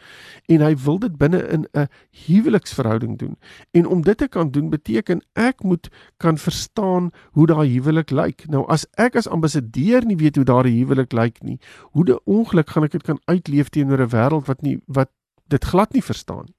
En 0.45 0.61
hy 0.61 0.75
wil 0.75 0.99
dit 0.99 1.17
binne 1.17 1.47
in 1.47 1.67
'n 1.73 1.87
huweliksverhouding 2.25 3.17
doen. 3.17 3.37
En 3.71 3.87
om 3.87 4.01
dit 4.01 4.17
te 4.17 4.27
kan 4.27 4.51
doen 4.51 4.69
beteken 4.69 5.23
ek 5.33 5.63
moet 5.63 5.89
kan 6.17 6.37
verstaan 6.37 7.11
hoe 7.31 7.47
daai 7.47 7.71
huwelik 7.71 8.09
lyk. 8.09 8.47
Nou 8.47 8.67
as 8.67 8.85
ek 8.91 9.15
as 9.15 9.27
ambassadeur 9.27 10.05
nie 10.05 10.17
weet 10.17 10.35
hoe 10.35 10.45
daardie 10.45 10.77
huwelik 10.83 11.11
lyk 11.11 11.41
nie, 11.41 11.59
hoe 11.81 12.05
de 12.05 12.23
ongeluk 12.23 12.69
gaan 12.69 12.83
ek 12.83 12.91
dit 12.91 13.03
kan 13.03 13.19
uitleef 13.25 13.69
teenoor 13.69 14.01
'n 14.01 14.09
wêreld 14.09 14.45
wat 14.45 14.61
nie 14.61 14.81
wat 14.85 15.09
dit 15.51 15.65
glad 15.65 15.93
nie 15.93 16.03
verstaan 16.03 16.45
nie. 16.47 16.55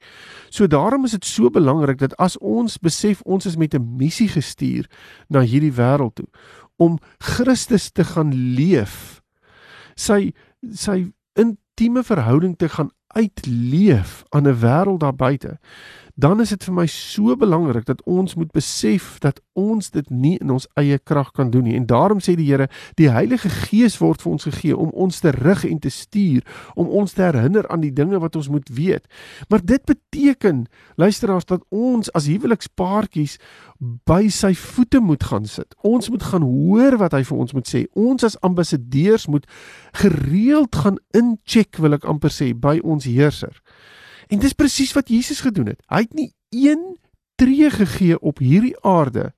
So 0.51 0.67
daarom 0.67 1.05
is 1.05 1.17
dit 1.17 1.25
so 1.25 1.51
belangrik 1.51 1.99
dat 1.99 2.17
as 2.21 2.39
ons 2.39 2.79
besef 2.79 3.23
ons 3.23 3.47
is 3.47 3.57
met 3.57 3.75
'n 3.75 3.97
missie 3.97 4.29
gestuur 4.29 4.89
na 5.29 5.41
hierdie 5.41 5.73
wêreld 5.73 6.15
toe 6.15 6.29
om 6.77 6.99
Christus 7.19 7.91
te 7.91 8.05
gaan 8.05 8.33
leef. 8.35 9.23
Sy 9.95 10.33
sy 10.73 11.13
intieme 11.39 12.03
verhouding 12.03 12.57
te 12.57 12.69
gaan 12.69 12.91
uitleef 13.15 14.23
aan 14.31 14.49
'n 14.49 14.61
wêreld 14.61 15.01
daar 15.01 15.17
buite 15.17 15.59
dan 16.23 16.41
is 16.41 16.53
dit 16.55 16.65
vir 16.69 16.75
my 16.77 16.85
so 16.87 17.35
belangrik 17.37 17.87
dat 17.89 18.03
ons 18.07 18.37
moet 18.39 18.51
besef 18.55 19.17
dat 19.25 19.41
ons 19.59 19.91
dit 19.91 20.11
nie 20.11 20.37
in 20.39 20.53
ons 20.55 20.69
eie 20.79 20.99
krag 21.03 21.33
kan 21.35 21.51
doen 21.51 21.67
nie. 21.67 21.75
En 21.75 21.87
daarom 21.91 22.21
sê 22.23 22.37
die 22.39 22.47
Here, 22.47 22.69
die 22.95 23.09
Heilige 23.11 23.51
Gees 23.51 23.97
word 23.99 24.23
vir 24.23 24.31
ons 24.31 24.47
gegee 24.47 24.77
om 24.77 24.93
ons 24.95 25.19
te 25.25 25.33
rig 25.35 25.65
en 25.67 25.81
te 25.83 25.91
stuur, 25.91 26.45
om 26.79 26.93
ons 27.01 27.13
te 27.13 27.25
herinner 27.27 27.67
aan 27.75 27.83
die 27.83 27.91
dinge 27.93 28.21
wat 28.23 28.39
ons 28.39 28.51
moet 28.53 28.71
weet. 28.71 29.09
Maar 29.51 29.65
dit 29.67 29.83
beteken, 29.89 30.67
luisteraars, 31.01 31.49
dat 31.51 31.65
ons 31.75 32.13
as 32.15 32.29
huwelikspaartjies 32.31 33.39
by 34.07 34.29
sy 34.31 34.53
voete 34.55 35.01
moet 35.03 35.27
gaan 35.27 35.49
sit. 35.51 35.75
Ons 35.83 36.11
moet 36.13 36.23
gaan 36.23 36.47
hoor 36.47 37.01
wat 37.03 37.17
hy 37.19 37.25
vir 37.27 37.43
ons 37.43 37.57
moet 37.57 37.67
sê. 37.67 37.83
Ons 37.99 38.23
as 38.31 38.39
ambassadeurs 38.47 39.27
moet 39.27 39.49
gereeld 40.05 40.79
gaan 40.85 41.03
incheck, 41.19 41.83
wil 41.83 41.99
ek 41.99 42.07
amper 42.07 42.31
sê, 42.31 42.53
by 42.55 42.79
ons 42.87 43.11
heerser. 43.11 43.59
En 44.29 44.39
dis 44.39 44.53
presies 44.53 44.93
wat 44.93 45.09
Jesus 45.09 45.41
gedoen 45.41 45.67
het. 45.67 45.83
Hy 45.87 46.01
het 46.07 46.15
nie 46.15 46.33
een 46.51 46.99
tree 47.35 47.71
gegee 47.71 48.19
op 48.21 48.39
hierdie 48.39 48.77
aarde 48.81 49.33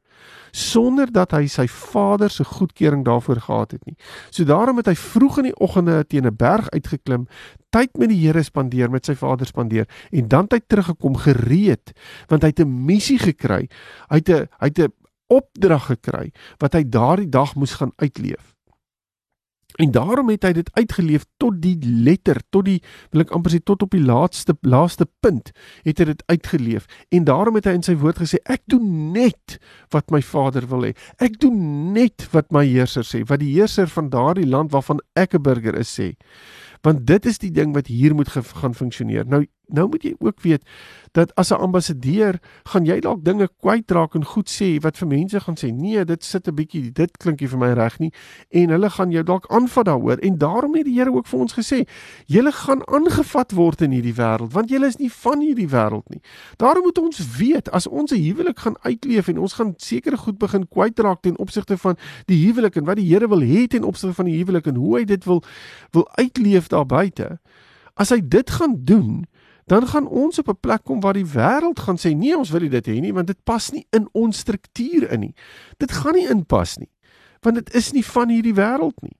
sonder 0.54 1.10
dat 1.10 1.32
hy 1.34 1.48
sy 1.50 1.66
Vader 1.66 2.30
se 2.30 2.44
goedkeuring 2.46 3.02
daarvoor 3.04 3.40
gehad 3.42 3.74
het 3.74 3.84
nie. 3.88 3.96
So 4.30 4.46
daarom 4.46 4.78
het 4.78 4.86
hy 4.86 4.94
vroeg 4.98 5.40
in 5.42 5.48
die 5.50 5.56
oggende 5.58 6.04
teen 6.06 6.26
'n 6.26 6.36
berg 6.36 6.70
uitgeklim, 6.70 7.26
tyd 7.70 7.90
met 7.98 8.08
die 8.08 8.20
Here 8.22 8.42
spandeer, 8.42 8.90
met 8.90 9.06
sy 9.06 9.14
Vader 9.14 9.46
spandeer 9.46 9.88
en 10.12 10.28
dan 10.28 10.46
het 10.46 10.52
hy 10.52 10.60
teruggekom 10.66 11.16
gereed 11.16 11.92
want 12.28 12.42
hy 12.42 12.48
het 12.48 12.60
'n 12.60 12.84
missie 12.86 13.18
gekry. 13.18 13.68
Hy 14.08 14.16
het 14.16 14.28
'n 14.28 14.48
hy 14.60 14.66
het 14.66 14.78
'n 14.78 14.92
opdrag 15.26 15.86
gekry 15.86 16.32
wat 16.58 16.74
hy 16.74 16.84
daardie 16.88 17.28
dag 17.28 17.54
moes 17.54 17.74
gaan 17.74 17.92
uitleef. 17.96 18.53
En 19.82 19.90
daarom 19.90 20.28
het 20.30 20.44
hy 20.46 20.52
dit 20.54 20.68
uitgeleef 20.72 21.24
tot 21.42 21.56
die 21.62 21.74
letter, 21.82 22.38
tot 22.54 22.68
die 22.68 22.78
wil 23.10 23.24
ek 23.24 23.32
amper 23.34 23.54
sê 23.54 23.58
tot 23.58 23.82
op 23.82 23.94
die 23.94 24.02
laaste 24.02 24.54
laaste 24.62 25.06
punt 25.24 25.50
het 25.82 25.98
hy 25.98 26.06
dit 26.12 26.22
uitgeleef. 26.30 26.86
En 27.10 27.26
daarom 27.26 27.58
het 27.58 27.66
hy 27.66 27.74
in 27.80 27.86
sy 27.86 27.96
woord 27.98 28.22
gesê 28.22 28.38
ek 28.46 28.62
doen 28.70 29.10
net 29.14 29.58
wat 29.94 30.14
my 30.14 30.22
Vader 30.22 30.68
wil 30.70 30.86
hê. 30.86 30.92
Ek 31.18 31.40
doen 31.42 31.92
net 31.96 32.28
wat 32.30 32.52
my 32.54 32.62
heerser 32.68 33.06
sê, 33.06 33.24
wat 33.26 33.42
die 33.42 33.50
heerser 33.56 33.90
van 33.90 34.12
daardie 34.14 34.46
land 34.46 34.70
waarvan 34.70 35.02
ek 35.18 35.34
'n 35.34 35.42
burger 35.42 35.74
is 35.74 35.90
sê. 35.90 36.14
Want 36.82 37.06
dit 37.06 37.26
is 37.26 37.38
die 37.38 37.50
ding 37.50 37.74
wat 37.74 37.86
hier 37.86 38.14
moet 38.14 38.28
gaan 38.28 38.74
funksioneer. 38.74 39.26
Nou 39.26 39.46
nou 39.74 39.88
moet 39.90 40.06
jy 40.06 40.14
ook 40.18 40.40
weet 40.46 40.62
dat 41.14 41.34
as 41.34 41.50
'n 41.50 41.62
ambassadeur 41.62 42.40
gaan 42.64 42.84
jy 42.84 43.00
dalk 43.00 43.24
dinge 43.24 43.48
kwytraak 43.62 44.14
en 44.14 44.24
goed 44.24 44.50
sê 44.50 44.80
wat 44.80 44.98
vir 44.98 45.08
mense 45.08 45.40
gaan 45.40 45.54
sê 45.54 45.70
nee 45.72 46.04
dit 46.04 46.24
sit 46.24 46.48
'n 46.48 46.54
bietjie 46.54 46.92
dit 46.92 47.16
klink 47.18 47.40
nie 47.40 47.48
vir 47.48 47.58
my 47.58 47.72
reg 47.72 47.98
nie 47.98 48.12
en 48.50 48.68
hulle 48.68 48.90
gaan 48.90 49.10
jou 49.10 49.22
dalk 49.22 49.46
aanvat 49.48 49.84
daaroor. 49.84 50.18
En 50.18 50.38
daarom 50.38 50.74
het 50.74 50.84
die 50.84 50.94
Here 50.94 51.12
ook 51.12 51.26
vir 51.26 51.40
ons 51.40 51.54
gesê 51.54 51.86
julle 52.26 52.52
gaan 52.52 52.82
aangevat 52.86 53.52
word 53.52 53.80
in 53.82 53.90
hierdie 53.90 54.14
wêreld 54.14 54.52
want 54.52 54.70
julle 54.70 54.86
is 54.86 54.96
nie 54.96 55.10
van 55.12 55.40
hierdie 55.40 55.68
wêreld 55.68 56.08
nie. 56.08 56.20
Daarom 56.56 56.82
moet 56.82 56.98
ons 56.98 57.36
weet 57.38 57.70
as 57.70 57.86
ons 57.86 58.12
'n 58.12 58.22
huwelik 58.22 58.58
gaan 58.58 58.76
uitleef 58.82 59.28
en 59.28 59.38
ons 59.38 59.52
gaan 59.52 59.74
sekere 59.76 60.16
goed 60.16 60.38
begin 60.38 60.68
kwytraak 60.68 61.22
ten 61.22 61.38
opsigte 61.38 61.78
van 61.78 61.96
die 62.26 62.46
huwelik 62.46 62.76
en 62.76 62.84
wat 62.84 62.96
die 62.96 63.06
Here 63.06 63.28
wil 63.28 63.40
hê 63.40 63.66
ten 63.66 63.84
opsigte 63.84 64.14
van 64.14 64.24
die 64.24 64.38
huwelik 64.38 64.66
en 64.66 64.74
hoe 64.74 64.98
hy 64.98 65.04
dit 65.04 65.24
wil 65.24 65.42
wil 65.90 66.08
uitleef 66.18 66.68
daar 66.68 66.86
buite 66.86 67.38
as 67.94 68.10
hy 68.10 68.20
dit 68.20 68.50
gaan 68.50 68.74
doen 68.84 69.24
dan 69.66 69.86
gaan 69.88 70.06
ons 70.08 70.38
op 70.38 70.48
'n 70.48 70.60
plek 70.60 70.84
kom 70.84 71.00
waar 71.00 71.12
die 71.16 71.26
wêreld 71.26 71.80
gaan 71.80 71.96
sê 71.96 72.16
nee, 72.16 72.36
ons 72.36 72.50
wil 72.50 72.60
nie 72.60 72.70
dit 72.70 72.86
hê 72.86 73.00
nie 73.00 73.12
want 73.12 73.26
dit 73.26 73.44
pas 73.44 73.70
nie 73.70 73.86
in 73.90 74.08
ons 74.12 74.38
struktuur 74.38 75.10
in 75.10 75.20
nie. 75.20 75.34
Dit 75.76 75.92
gaan 75.92 76.14
nie 76.14 76.28
inpas 76.28 76.76
nie. 76.76 76.90
Want 77.40 77.54
dit 77.56 77.74
is 77.74 77.92
nie 77.92 78.04
van 78.04 78.28
hierdie 78.28 78.54
wêreld 78.54 79.02
nie. 79.02 79.16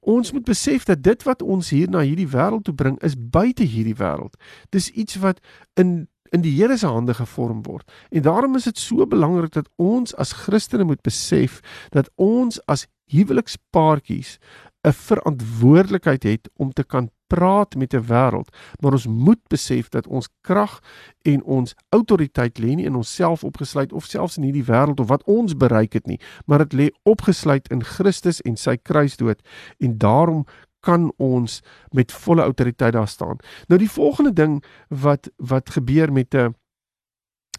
Ons 0.00 0.32
moet 0.32 0.44
besef 0.44 0.84
dat 0.84 1.02
dit 1.02 1.22
wat 1.22 1.42
ons 1.42 1.70
hier 1.70 1.90
na 1.90 2.00
hierdie 2.00 2.28
wêreld 2.28 2.64
toe 2.64 2.74
bring 2.74 2.98
is 3.02 3.14
buite 3.16 3.62
hierdie 3.62 3.94
wêreld. 3.94 4.34
Dis 4.70 4.90
iets 4.90 5.16
wat 5.16 5.40
in 5.74 6.08
in 6.32 6.40
die 6.40 6.54
Here 6.56 6.76
se 6.76 6.86
hande 6.86 7.14
gevorm 7.14 7.62
word. 7.62 7.92
En 8.10 8.22
daarom 8.22 8.56
is 8.56 8.64
dit 8.64 8.78
so 8.78 9.06
belangrik 9.06 9.52
dat 9.52 9.68
ons 9.76 10.14
as 10.16 10.32
Christene 10.32 10.84
moet 10.84 11.02
besef 11.04 11.60
dat 11.90 12.08
ons 12.16 12.56
as 12.66 12.86
huwelikspaartjies 13.12 14.38
'n 14.82 14.92
verantwoordelikheid 14.92 16.22
het 16.22 16.50
om 16.56 16.72
te 16.72 16.84
kan 16.84 17.10
praat 17.32 17.74
met 17.74 17.94
'n 17.94 18.04
wêreld, 18.12 18.52
maar 18.80 18.92
ons 18.92 19.06
moet 19.06 19.40
besef 19.48 19.88
dat 19.88 20.06
ons 20.06 20.28
krag 20.40 20.80
en 21.22 21.42
ons 21.42 21.74
autoriteit 21.88 22.58
lê 22.58 22.74
nie 22.74 22.84
in 22.84 22.94
onsself 22.94 23.44
opgesluit 23.44 23.92
of 23.92 24.04
selfs 24.04 24.36
in 24.36 24.42
hierdie 24.42 24.68
wêreld 24.68 25.00
of 25.00 25.08
wat 25.08 25.24
ons 25.24 25.56
bereik 25.56 25.92
het 25.92 26.06
nie, 26.06 26.20
maar 26.46 26.58
dit 26.58 26.72
lê 26.72 26.90
opgesluit 27.02 27.68
in 27.68 27.84
Christus 27.84 28.40
en 28.40 28.56
sy 28.56 28.76
kruisdood 28.76 29.40
en 29.78 29.98
daarom 29.98 30.44
kan 30.80 31.12
ons 31.16 31.60
met 31.90 32.12
volle 32.12 32.42
autoriteit 32.42 32.92
daar 32.92 33.08
staan. 33.08 33.38
Nou 33.68 33.78
die 33.78 33.90
volgende 33.90 34.32
ding 34.32 34.64
wat 34.88 35.30
wat 35.36 35.70
gebeur 35.70 36.12
met 36.12 36.34
'n 36.34 36.54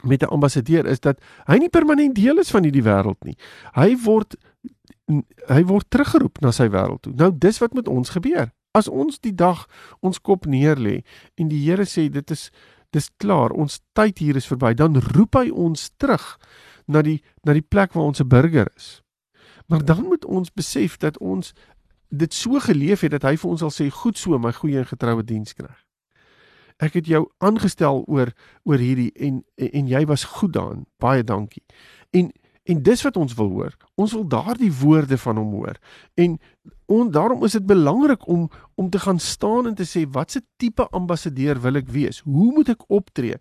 met 0.03 0.21
'n 0.21 0.33
ambassadeur 0.35 0.85
is 0.85 0.99
dat 0.99 1.21
hy 1.45 1.57
nie 1.57 1.69
permanent 1.69 2.15
deel 2.15 2.37
is 2.37 2.51
van 2.51 2.63
hierdie 2.63 2.83
wêreld 2.83 3.23
nie. 3.23 3.37
Hy 3.71 3.97
word 4.03 4.35
hy 5.47 5.63
word 5.63 5.85
teruggeroep 5.89 6.39
na 6.41 6.51
sy 6.51 6.69
wêreld 6.69 7.01
toe. 7.01 7.13
Nou 7.15 7.31
dis 7.37 7.57
wat 7.57 7.73
met 7.73 7.87
ons 7.87 8.09
gebeur. 8.09 8.51
As 8.73 8.89
ons 8.89 9.19
die 9.21 9.35
dag 9.35 9.67
ons 10.01 10.19
kop 10.19 10.45
neerlê 10.49 11.03
en 11.37 11.49
die 11.49 11.61
Here 11.61 11.85
sê 11.85 12.09
dit 12.09 12.31
is 12.31 12.49
dis 12.93 13.09
klaar, 13.17 13.53
ons 13.57 13.79
tyd 13.97 14.19
hier 14.21 14.37
is 14.37 14.45
verby, 14.45 14.73
dan 14.77 14.99
roep 15.15 15.37
hy 15.39 15.49
ons 15.49 15.89
terug 15.97 16.35
na 16.85 17.01
die 17.01 17.21
na 17.45 17.55
die 17.57 17.65
plek 17.65 17.93
waar 17.93 18.11
ons 18.11 18.21
'n 18.21 18.29
burger 18.29 18.69
is. 18.75 19.01
Maar 19.67 19.85
dan 19.85 20.03
moet 20.03 20.25
ons 20.25 20.53
besef 20.53 20.97
dat 20.97 21.17
ons 21.17 21.53
dit 22.09 22.33
so 22.33 22.59
geleef 22.59 23.01
het 23.01 23.11
dat 23.11 23.23
hy 23.23 23.35
vir 23.37 23.49
ons 23.49 23.59
sal 23.59 23.73
sê 23.73 23.89
goed 23.89 24.17
so 24.17 24.37
my 24.37 24.51
goeie 24.51 24.77
en 24.77 24.85
getroue 24.85 25.23
dienskneg. 25.23 25.77
Ek 26.77 26.93
het 26.93 27.07
jou 27.07 27.27
aangestel 27.37 28.03
oor 28.07 28.33
oor 28.63 28.77
hierdie 28.77 29.11
en 29.15 29.43
en 29.57 29.87
jy 29.87 30.05
was 30.05 30.23
goed 30.23 30.53
daarin. 30.53 30.85
Baie 30.99 31.23
dankie. 31.23 31.63
En 32.11 32.31
En 32.63 32.79
dis 32.83 33.01
wat 33.01 33.17
ons 33.19 33.33
wil 33.33 33.49
hoor. 33.49 33.73
Ons 33.99 34.13
wil 34.15 34.27
daardie 34.27 34.71
woorde 34.71 35.17
van 35.17 35.37
hom 35.37 35.51
hoor. 35.51 35.79
En 36.15 36.37
on, 36.85 37.11
daarom 37.11 37.43
is 37.43 37.51
dit 37.57 37.65
belangrik 37.65 38.27
om 38.27 38.49
om 38.75 38.89
te 38.89 38.99
gaan 38.99 39.19
staan 39.19 39.67
en 39.67 39.75
te 39.75 39.85
sê 39.87 40.05
watse 40.09 40.41
tipe 40.55 40.87
ambassadeur 40.89 41.59
wil 41.61 41.75
ek 41.75 41.91
wees? 41.91 42.21
Hoe 42.23 42.51
moet 42.55 42.71
ek 42.73 42.87
optree? 42.87 43.35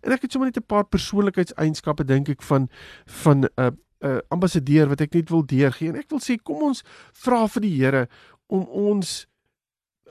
En 0.00 0.14
ek 0.14 0.22
het 0.22 0.32
sommer 0.32 0.50
net 0.50 0.62
'n 0.62 0.66
paar 0.66 0.86
persoonlikheidseienskappe 0.86 2.04
dink 2.04 2.28
ek 2.28 2.42
van 2.42 2.68
van 3.04 3.44
'n 3.44 3.50
uh, 3.56 3.70
'n 3.98 4.06
uh, 4.06 4.18
ambassadeur 4.28 4.88
wat 4.88 5.00
ek 5.00 5.14
net 5.14 5.30
wil 5.30 5.46
deurgee. 5.46 5.88
En 5.88 5.96
ek 5.98 6.10
wil 6.10 6.22
sê 6.22 6.38
kom 6.42 6.62
ons 6.62 6.84
vra 7.12 7.46
vir 7.46 7.62
die 7.62 7.74
Here 7.82 8.08
om 8.46 8.62
ons 8.62 9.26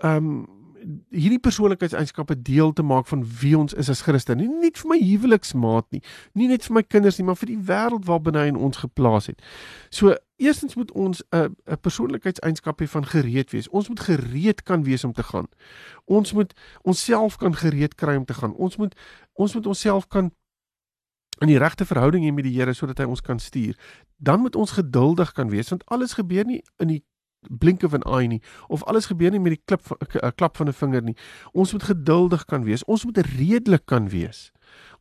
ehm 0.01 0.25
um, 0.25 0.56
hierdie 1.11 1.39
persoonlikheidseienskappe 1.43 2.37
deel 2.41 2.73
te 2.73 2.83
maak 2.83 3.07
van 3.07 3.23
wie 3.41 3.57
ons 3.57 3.73
is 3.73 3.89
as 3.89 4.01
Christen. 4.05 4.39
Nie 4.39 4.47
net 4.47 4.79
vir 4.81 4.91
my 4.93 4.97
huweliksmaat 5.01 5.89
nie, 5.95 6.01
nie 6.37 6.47
net 6.51 6.67
vir 6.67 6.77
my 6.79 6.83
kinders 6.83 7.19
nie, 7.19 7.25
maar 7.27 7.39
vir 7.39 7.51
die 7.51 7.59
wêreld 7.69 8.07
waarbinne 8.07 8.45
hy 8.45 8.53
ons 8.55 8.79
geplaas 8.83 9.29
het. 9.31 9.43
So, 9.89 10.15
eerstens 10.37 10.77
moet 10.79 10.91
ons 10.91 11.23
'n 11.31 11.55
'n 11.67 11.77
persoonlikheidseienskap 11.81 12.81
hê 12.81 12.87
van 12.87 13.05
gereed 13.05 13.51
wees. 13.51 13.69
Ons 13.69 13.89
moet 13.89 13.99
gereed 13.99 14.63
kan 14.63 14.83
wees 14.83 15.03
om 15.03 15.13
te 15.13 15.23
gaan. 15.23 15.47
Ons 16.05 16.33
moet 16.33 16.53
onsself 16.83 17.37
kan 17.37 17.55
gereed 17.55 17.95
kry 17.95 18.15
om 18.15 18.25
te 18.25 18.33
gaan. 18.33 18.53
Ons 18.55 18.77
moet 18.77 18.95
ons 19.33 19.53
moet 19.53 19.65
onsself 19.65 20.07
kan 20.07 20.31
in 21.39 21.47
die 21.47 21.57
regte 21.57 21.85
verhouding 21.85 22.23
hê 22.25 22.33
met 22.33 22.43
die 22.43 22.53
Here 22.53 22.73
sodat 22.73 22.97
hy 22.97 23.05
ons 23.05 23.21
kan 23.21 23.39
stuur. 23.39 23.77
Dan 24.17 24.39
moet 24.39 24.55
ons 24.55 24.71
geduldig 24.71 25.31
kan 25.31 25.49
wees 25.49 25.69
want 25.69 25.85
alles 25.85 26.13
gebeur 26.13 26.45
nie 26.45 26.63
in 26.77 26.87
die 26.87 27.03
blinke 27.49 27.89
van 27.89 27.99
'n 27.99 28.09
eye 28.19 28.27
nie 28.27 28.41
of 28.67 28.83
alles 28.83 29.05
gebeur 29.05 29.31
nie 29.31 29.39
met 29.39 29.51
die 29.51 29.61
klip 29.65 29.81
'n 30.23 30.31
klap 30.35 30.57
van 30.57 30.67
'n 30.67 30.73
vinger 30.73 31.01
nie. 31.01 31.17
Ons 31.51 31.71
moet 31.71 31.83
geduldig 31.83 32.45
kan 32.45 32.63
wees. 32.63 32.83
Ons 32.85 33.05
moet 33.05 33.17
redelik 33.17 33.85
kan 33.85 34.09
wees. 34.09 34.51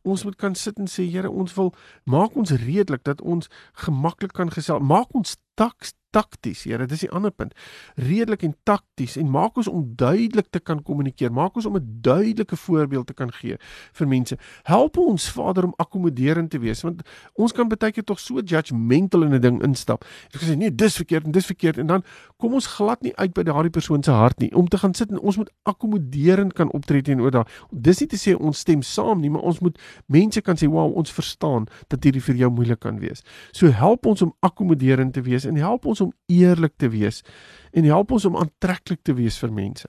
Ons 0.01 0.23
moet 0.23 0.35
kan 0.35 0.55
sit 0.55 0.77
en 0.77 0.87
sê 0.87 1.03
Here, 1.11 1.29
ons 1.29 1.53
wil 1.53 1.73
maak 2.03 2.35
ons 2.35 2.51
redelik 2.51 3.03
dat 3.03 3.21
ons 3.21 3.49
gemaklik 3.73 4.33
kan 4.33 4.51
gesels. 4.51 4.81
Maak 4.81 5.13
ons 5.13 5.37
taks 5.53 5.93
takties, 6.09 6.63
Here, 6.63 6.85
dis 6.85 7.03
die 7.05 7.11
ander 7.11 7.31
punt. 7.31 7.53
Redelik 7.95 8.43
en 8.43 8.55
takties 8.67 9.17
en 9.19 9.29
maak 9.31 9.57
ons 9.57 9.67
om 9.67 9.83
duidelik 9.99 10.49
te 10.51 10.59
kan 10.59 10.81
kommunikeer. 10.83 11.31
Maak 11.33 11.55
ons 11.55 11.65
om 11.65 11.75
'n 11.77 11.99
duidelike 12.01 12.55
voorbeeld 12.55 13.07
te 13.07 13.13
kan 13.13 13.31
gee 13.31 13.57
vir 13.93 14.07
mense. 14.07 14.37
Help 14.63 14.97
ons 14.97 15.29
Vader 15.29 15.63
om 15.63 15.73
akkommoderend 15.77 16.49
te 16.49 16.59
wees 16.59 16.81
want 16.81 17.01
ons 17.35 17.51
kan 17.51 17.67
baie 17.67 17.91
keer 17.91 18.03
tog 18.03 18.19
so 18.19 18.39
judgmental 18.39 19.23
in 19.23 19.33
'n 19.33 19.41
ding 19.41 19.63
instap. 19.63 20.05
Ek 20.33 20.41
sê 20.41 20.55
nee, 20.55 20.75
dis 20.75 20.95
verkeerd 20.95 21.25
en 21.25 21.31
dis 21.31 21.45
verkeerd 21.45 21.77
en 21.77 21.87
dan 21.87 22.03
kom 22.37 22.53
ons 22.53 22.67
glad 22.67 23.01
nie 23.01 23.15
uit 23.15 23.33
by 23.33 23.43
daardie 23.43 23.71
persoon 23.71 24.03
se 24.03 24.11
hart 24.11 24.39
nie 24.39 24.53
om 24.55 24.67
te 24.67 24.77
gaan 24.77 24.93
sit 24.93 25.11
en 25.11 25.19
ons 25.19 25.37
moet 25.37 25.51
akkommoderend 25.63 26.53
kan 26.53 26.71
optree 26.71 27.01
teenoor 27.01 27.31
daai. 27.31 27.45
Dis 27.71 27.99
nie 27.99 28.07
te 28.07 28.17
sê 28.17 28.35
ons 28.35 28.59
stem 28.59 28.81
saam 28.81 29.21
nie, 29.21 29.29
maar 29.29 29.41
ons 29.41 29.59
moet 29.59 29.77
mense 30.05 30.41
kan 30.41 30.55
sê, 30.55 30.67
"Wow, 30.67 30.95
ons 30.95 31.11
verstaan 31.11 31.67
dat 31.87 32.03
hierdie 32.03 32.21
vir 32.21 32.35
jou 32.35 32.49
moeilik 32.51 32.79
kan 32.79 32.99
wees." 32.99 33.23
So 33.51 33.67
help 33.67 34.05
ons 34.05 34.21
om 34.21 34.33
akkommoderend 34.39 35.13
te 35.13 35.21
wees 35.21 35.45
en 35.45 35.55
help 35.55 35.85
ons 35.85 36.01
om 36.01 36.06
eerlik 36.25 36.73
te 36.77 36.89
wees 36.89 37.23
en 37.71 37.83
help 37.83 38.11
ons 38.11 38.25
om 38.25 38.37
aantreklik 38.37 38.99
te 39.01 39.13
wees 39.13 39.37
vir 39.37 39.53
mense. 39.53 39.87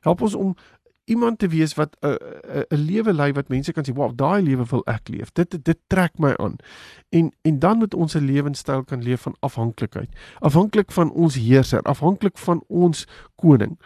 Help 0.00 0.22
ons 0.22 0.34
om 0.34 0.54
iemand 1.06 1.38
te 1.38 1.48
wees 1.48 1.74
wat 1.74 1.96
'n 2.00 2.06
'n 2.08 2.64
'n 2.70 2.84
lewe 2.86 3.12
lei 3.12 3.32
wat 3.32 3.48
mense 3.48 3.72
kan 3.72 3.84
sê, 3.84 3.94
"Wow, 3.94 4.12
daai 4.16 4.42
lewe 4.42 4.64
wil 4.64 4.82
ek 4.86 5.08
leef. 5.08 5.32
Dit 5.32 5.64
dit 5.64 5.78
trek 5.86 6.18
my 6.18 6.36
aan." 6.36 6.56
En 7.08 7.32
en 7.42 7.58
dan 7.58 7.78
moet 7.78 7.94
ons 7.94 8.14
'n 8.14 8.24
lewenstyl 8.24 8.84
kan 8.84 9.02
leef 9.02 9.20
van 9.20 9.36
afhanklikheid, 9.40 10.08
afhanklik 10.38 10.92
van 10.92 11.12
ons 11.12 11.34
heerser, 11.34 11.82
afhanklik 11.82 12.38
van 12.38 12.64
ons 12.66 13.06
koning. 13.34 13.78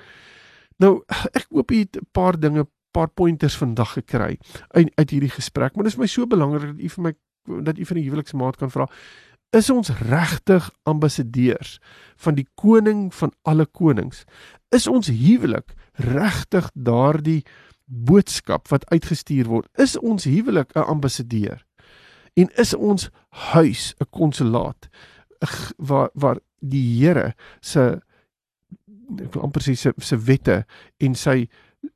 Nou, 0.77 1.03
ek 1.39 1.47
hoop 1.51 1.69
het 1.69 1.97
'n 1.97 2.07
paar 2.13 2.41
dinge, 2.41 2.67
paar 2.91 3.09
pointers 3.09 3.57
vandag 3.57 3.93
gekry 3.93 4.39
uit 4.69 4.91
uit 4.95 5.11
hierdie 5.11 5.31
gesprek, 5.31 5.75
maar 5.75 5.85
dit 5.85 5.93
is 5.93 5.99
my 5.99 6.07
so 6.07 6.27
belangrik 6.27 6.77
dat 6.77 6.85
u 6.85 6.89
vir 6.89 7.03
my 7.03 7.15
dat 7.65 7.79
u 7.79 7.85
vir 7.85 7.97
'n 7.97 8.03
huweliksmaat 8.03 8.57
kan 8.57 8.71
vra 8.71 8.89
is 9.57 9.71
ons 9.71 9.89
regtig 9.89 10.71
ambassadeurs 10.83 11.79
van 12.17 12.35
die 12.35 12.47
koning 12.55 13.09
van 13.15 13.33
alle 13.43 13.67
konings? 13.67 14.25
Is 14.71 14.87
ons 14.87 15.11
huwelik 15.11 15.75
regtig 15.93 16.71
daardie 16.75 17.43
boodskap 17.85 18.69
wat 18.71 18.87
uitgestuur 18.91 19.51
word? 19.51 19.69
Is 19.75 19.99
ons 19.99 20.25
huwelik 20.25 20.71
'n 20.75 20.87
ambassadeur? 20.87 21.67
En 22.35 22.49
is 22.57 22.75
ons 22.75 23.11
huis 23.29 23.95
'n 23.99 24.07
konsulaat 24.11 24.89
waar 25.77 26.11
waar 26.15 26.39
die 26.61 27.01
Here 27.01 27.35
se 27.61 28.01
ek 29.19 29.35
wil 29.35 29.43
amper 29.43 29.63
sê 29.63 29.75
se 29.75 29.93
se 29.99 30.17
wette 30.17 30.65
en 30.99 31.15
sy 31.15 31.49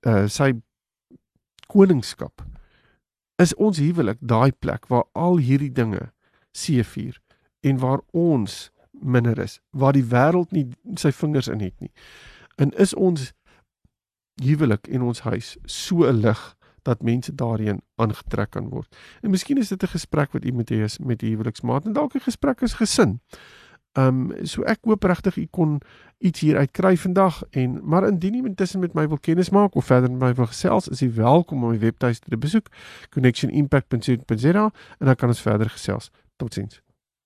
uh, 0.07 0.27
sy 0.27 0.53
koningskap 1.69 2.43
is 3.43 3.55
ons 3.55 3.79
huwelik 3.79 4.19
daai 4.21 4.53
plek 4.53 4.88
waar 4.88 5.05
al 5.12 5.38
hierdie 5.43 5.73
dinge 5.73 6.11
seëvier 6.57 7.19
en 7.64 7.79
waar 7.79 8.00
ons 8.11 8.70
minder 8.90 9.38
is, 9.38 9.61
waar 9.70 9.96
die 9.96 10.05
wêreld 10.05 10.53
nie 10.53 10.68
sy 11.00 11.12
vingers 11.12 11.48
in 11.48 11.61
het 11.64 11.74
nie. 11.81 11.90
En 12.61 12.70
is 12.81 12.94
ons 12.94 13.33
huwelik 14.42 14.87
en 14.87 15.03
ons 15.03 15.20
huis 15.20 15.57
so 15.64 16.05
'n 16.05 16.20
lig 16.20 16.42
dat 16.83 17.03
mense 17.03 17.35
daarin 17.35 17.81
aangetrek 17.96 18.50
kan 18.50 18.68
word. 18.68 18.96
En 19.22 19.31
miskien 19.31 19.59
is 19.59 19.68
dit 19.68 19.83
'n 19.83 19.96
gesprek 19.96 20.33
wat 20.33 20.44
u 20.44 20.53
moet 20.53 20.70
hê 20.70 20.87
met 21.05 21.22
u 21.22 21.27
huweliksmaat 21.27 21.85
en 21.85 21.92
dalk 21.92 22.14
'n 22.14 22.20
gesprek 22.20 22.62
as 22.62 22.74
gesin. 22.74 23.20
Ehm 23.92 24.31
um, 24.31 24.46
so 24.46 24.62
ek 24.62 24.79
hoop 24.83 25.05
regtig 25.05 25.37
u 25.37 25.46
kon 25.50 25.81
iets 26.18 26.40
hier 26.40 26.57
uit 26.57 26.70
kry 26.70 26.96
vandag 26.96 27.42
en 27.50 27.81
maar 27.83 28.07
indien 28.07 28.35
u 28.35 28.44
intussen 28.46 28.81
met 28.81 28.92
my 28.92 29.09
wil 29.09 29.18
kennis 29.18 29.50
maak 29.50 29.74
of 29.74 29.85
verder 29.85 30.11
met 30.11 30.20
my 30.20 30.35
wil 30.35 30.46
gesels, 30.46 30.88
is 30.88 31.03
u 31.03 31.12
welkom 31.12 31.64
om 31.64 31.70
my 31.70 31.79
webtuiste 31.79 32.29
te 32.29 32.37
besoek 32.37 32.66
connectionimpact.co.za 33.11 34.72
en 34.98 35.07
dan 35.07 35.14
kan 35.14 35.29
ons 35.29 35.40
verder 35.40 35.70
gesels. 35.70 36.11
Totsiens. 36.37 36.83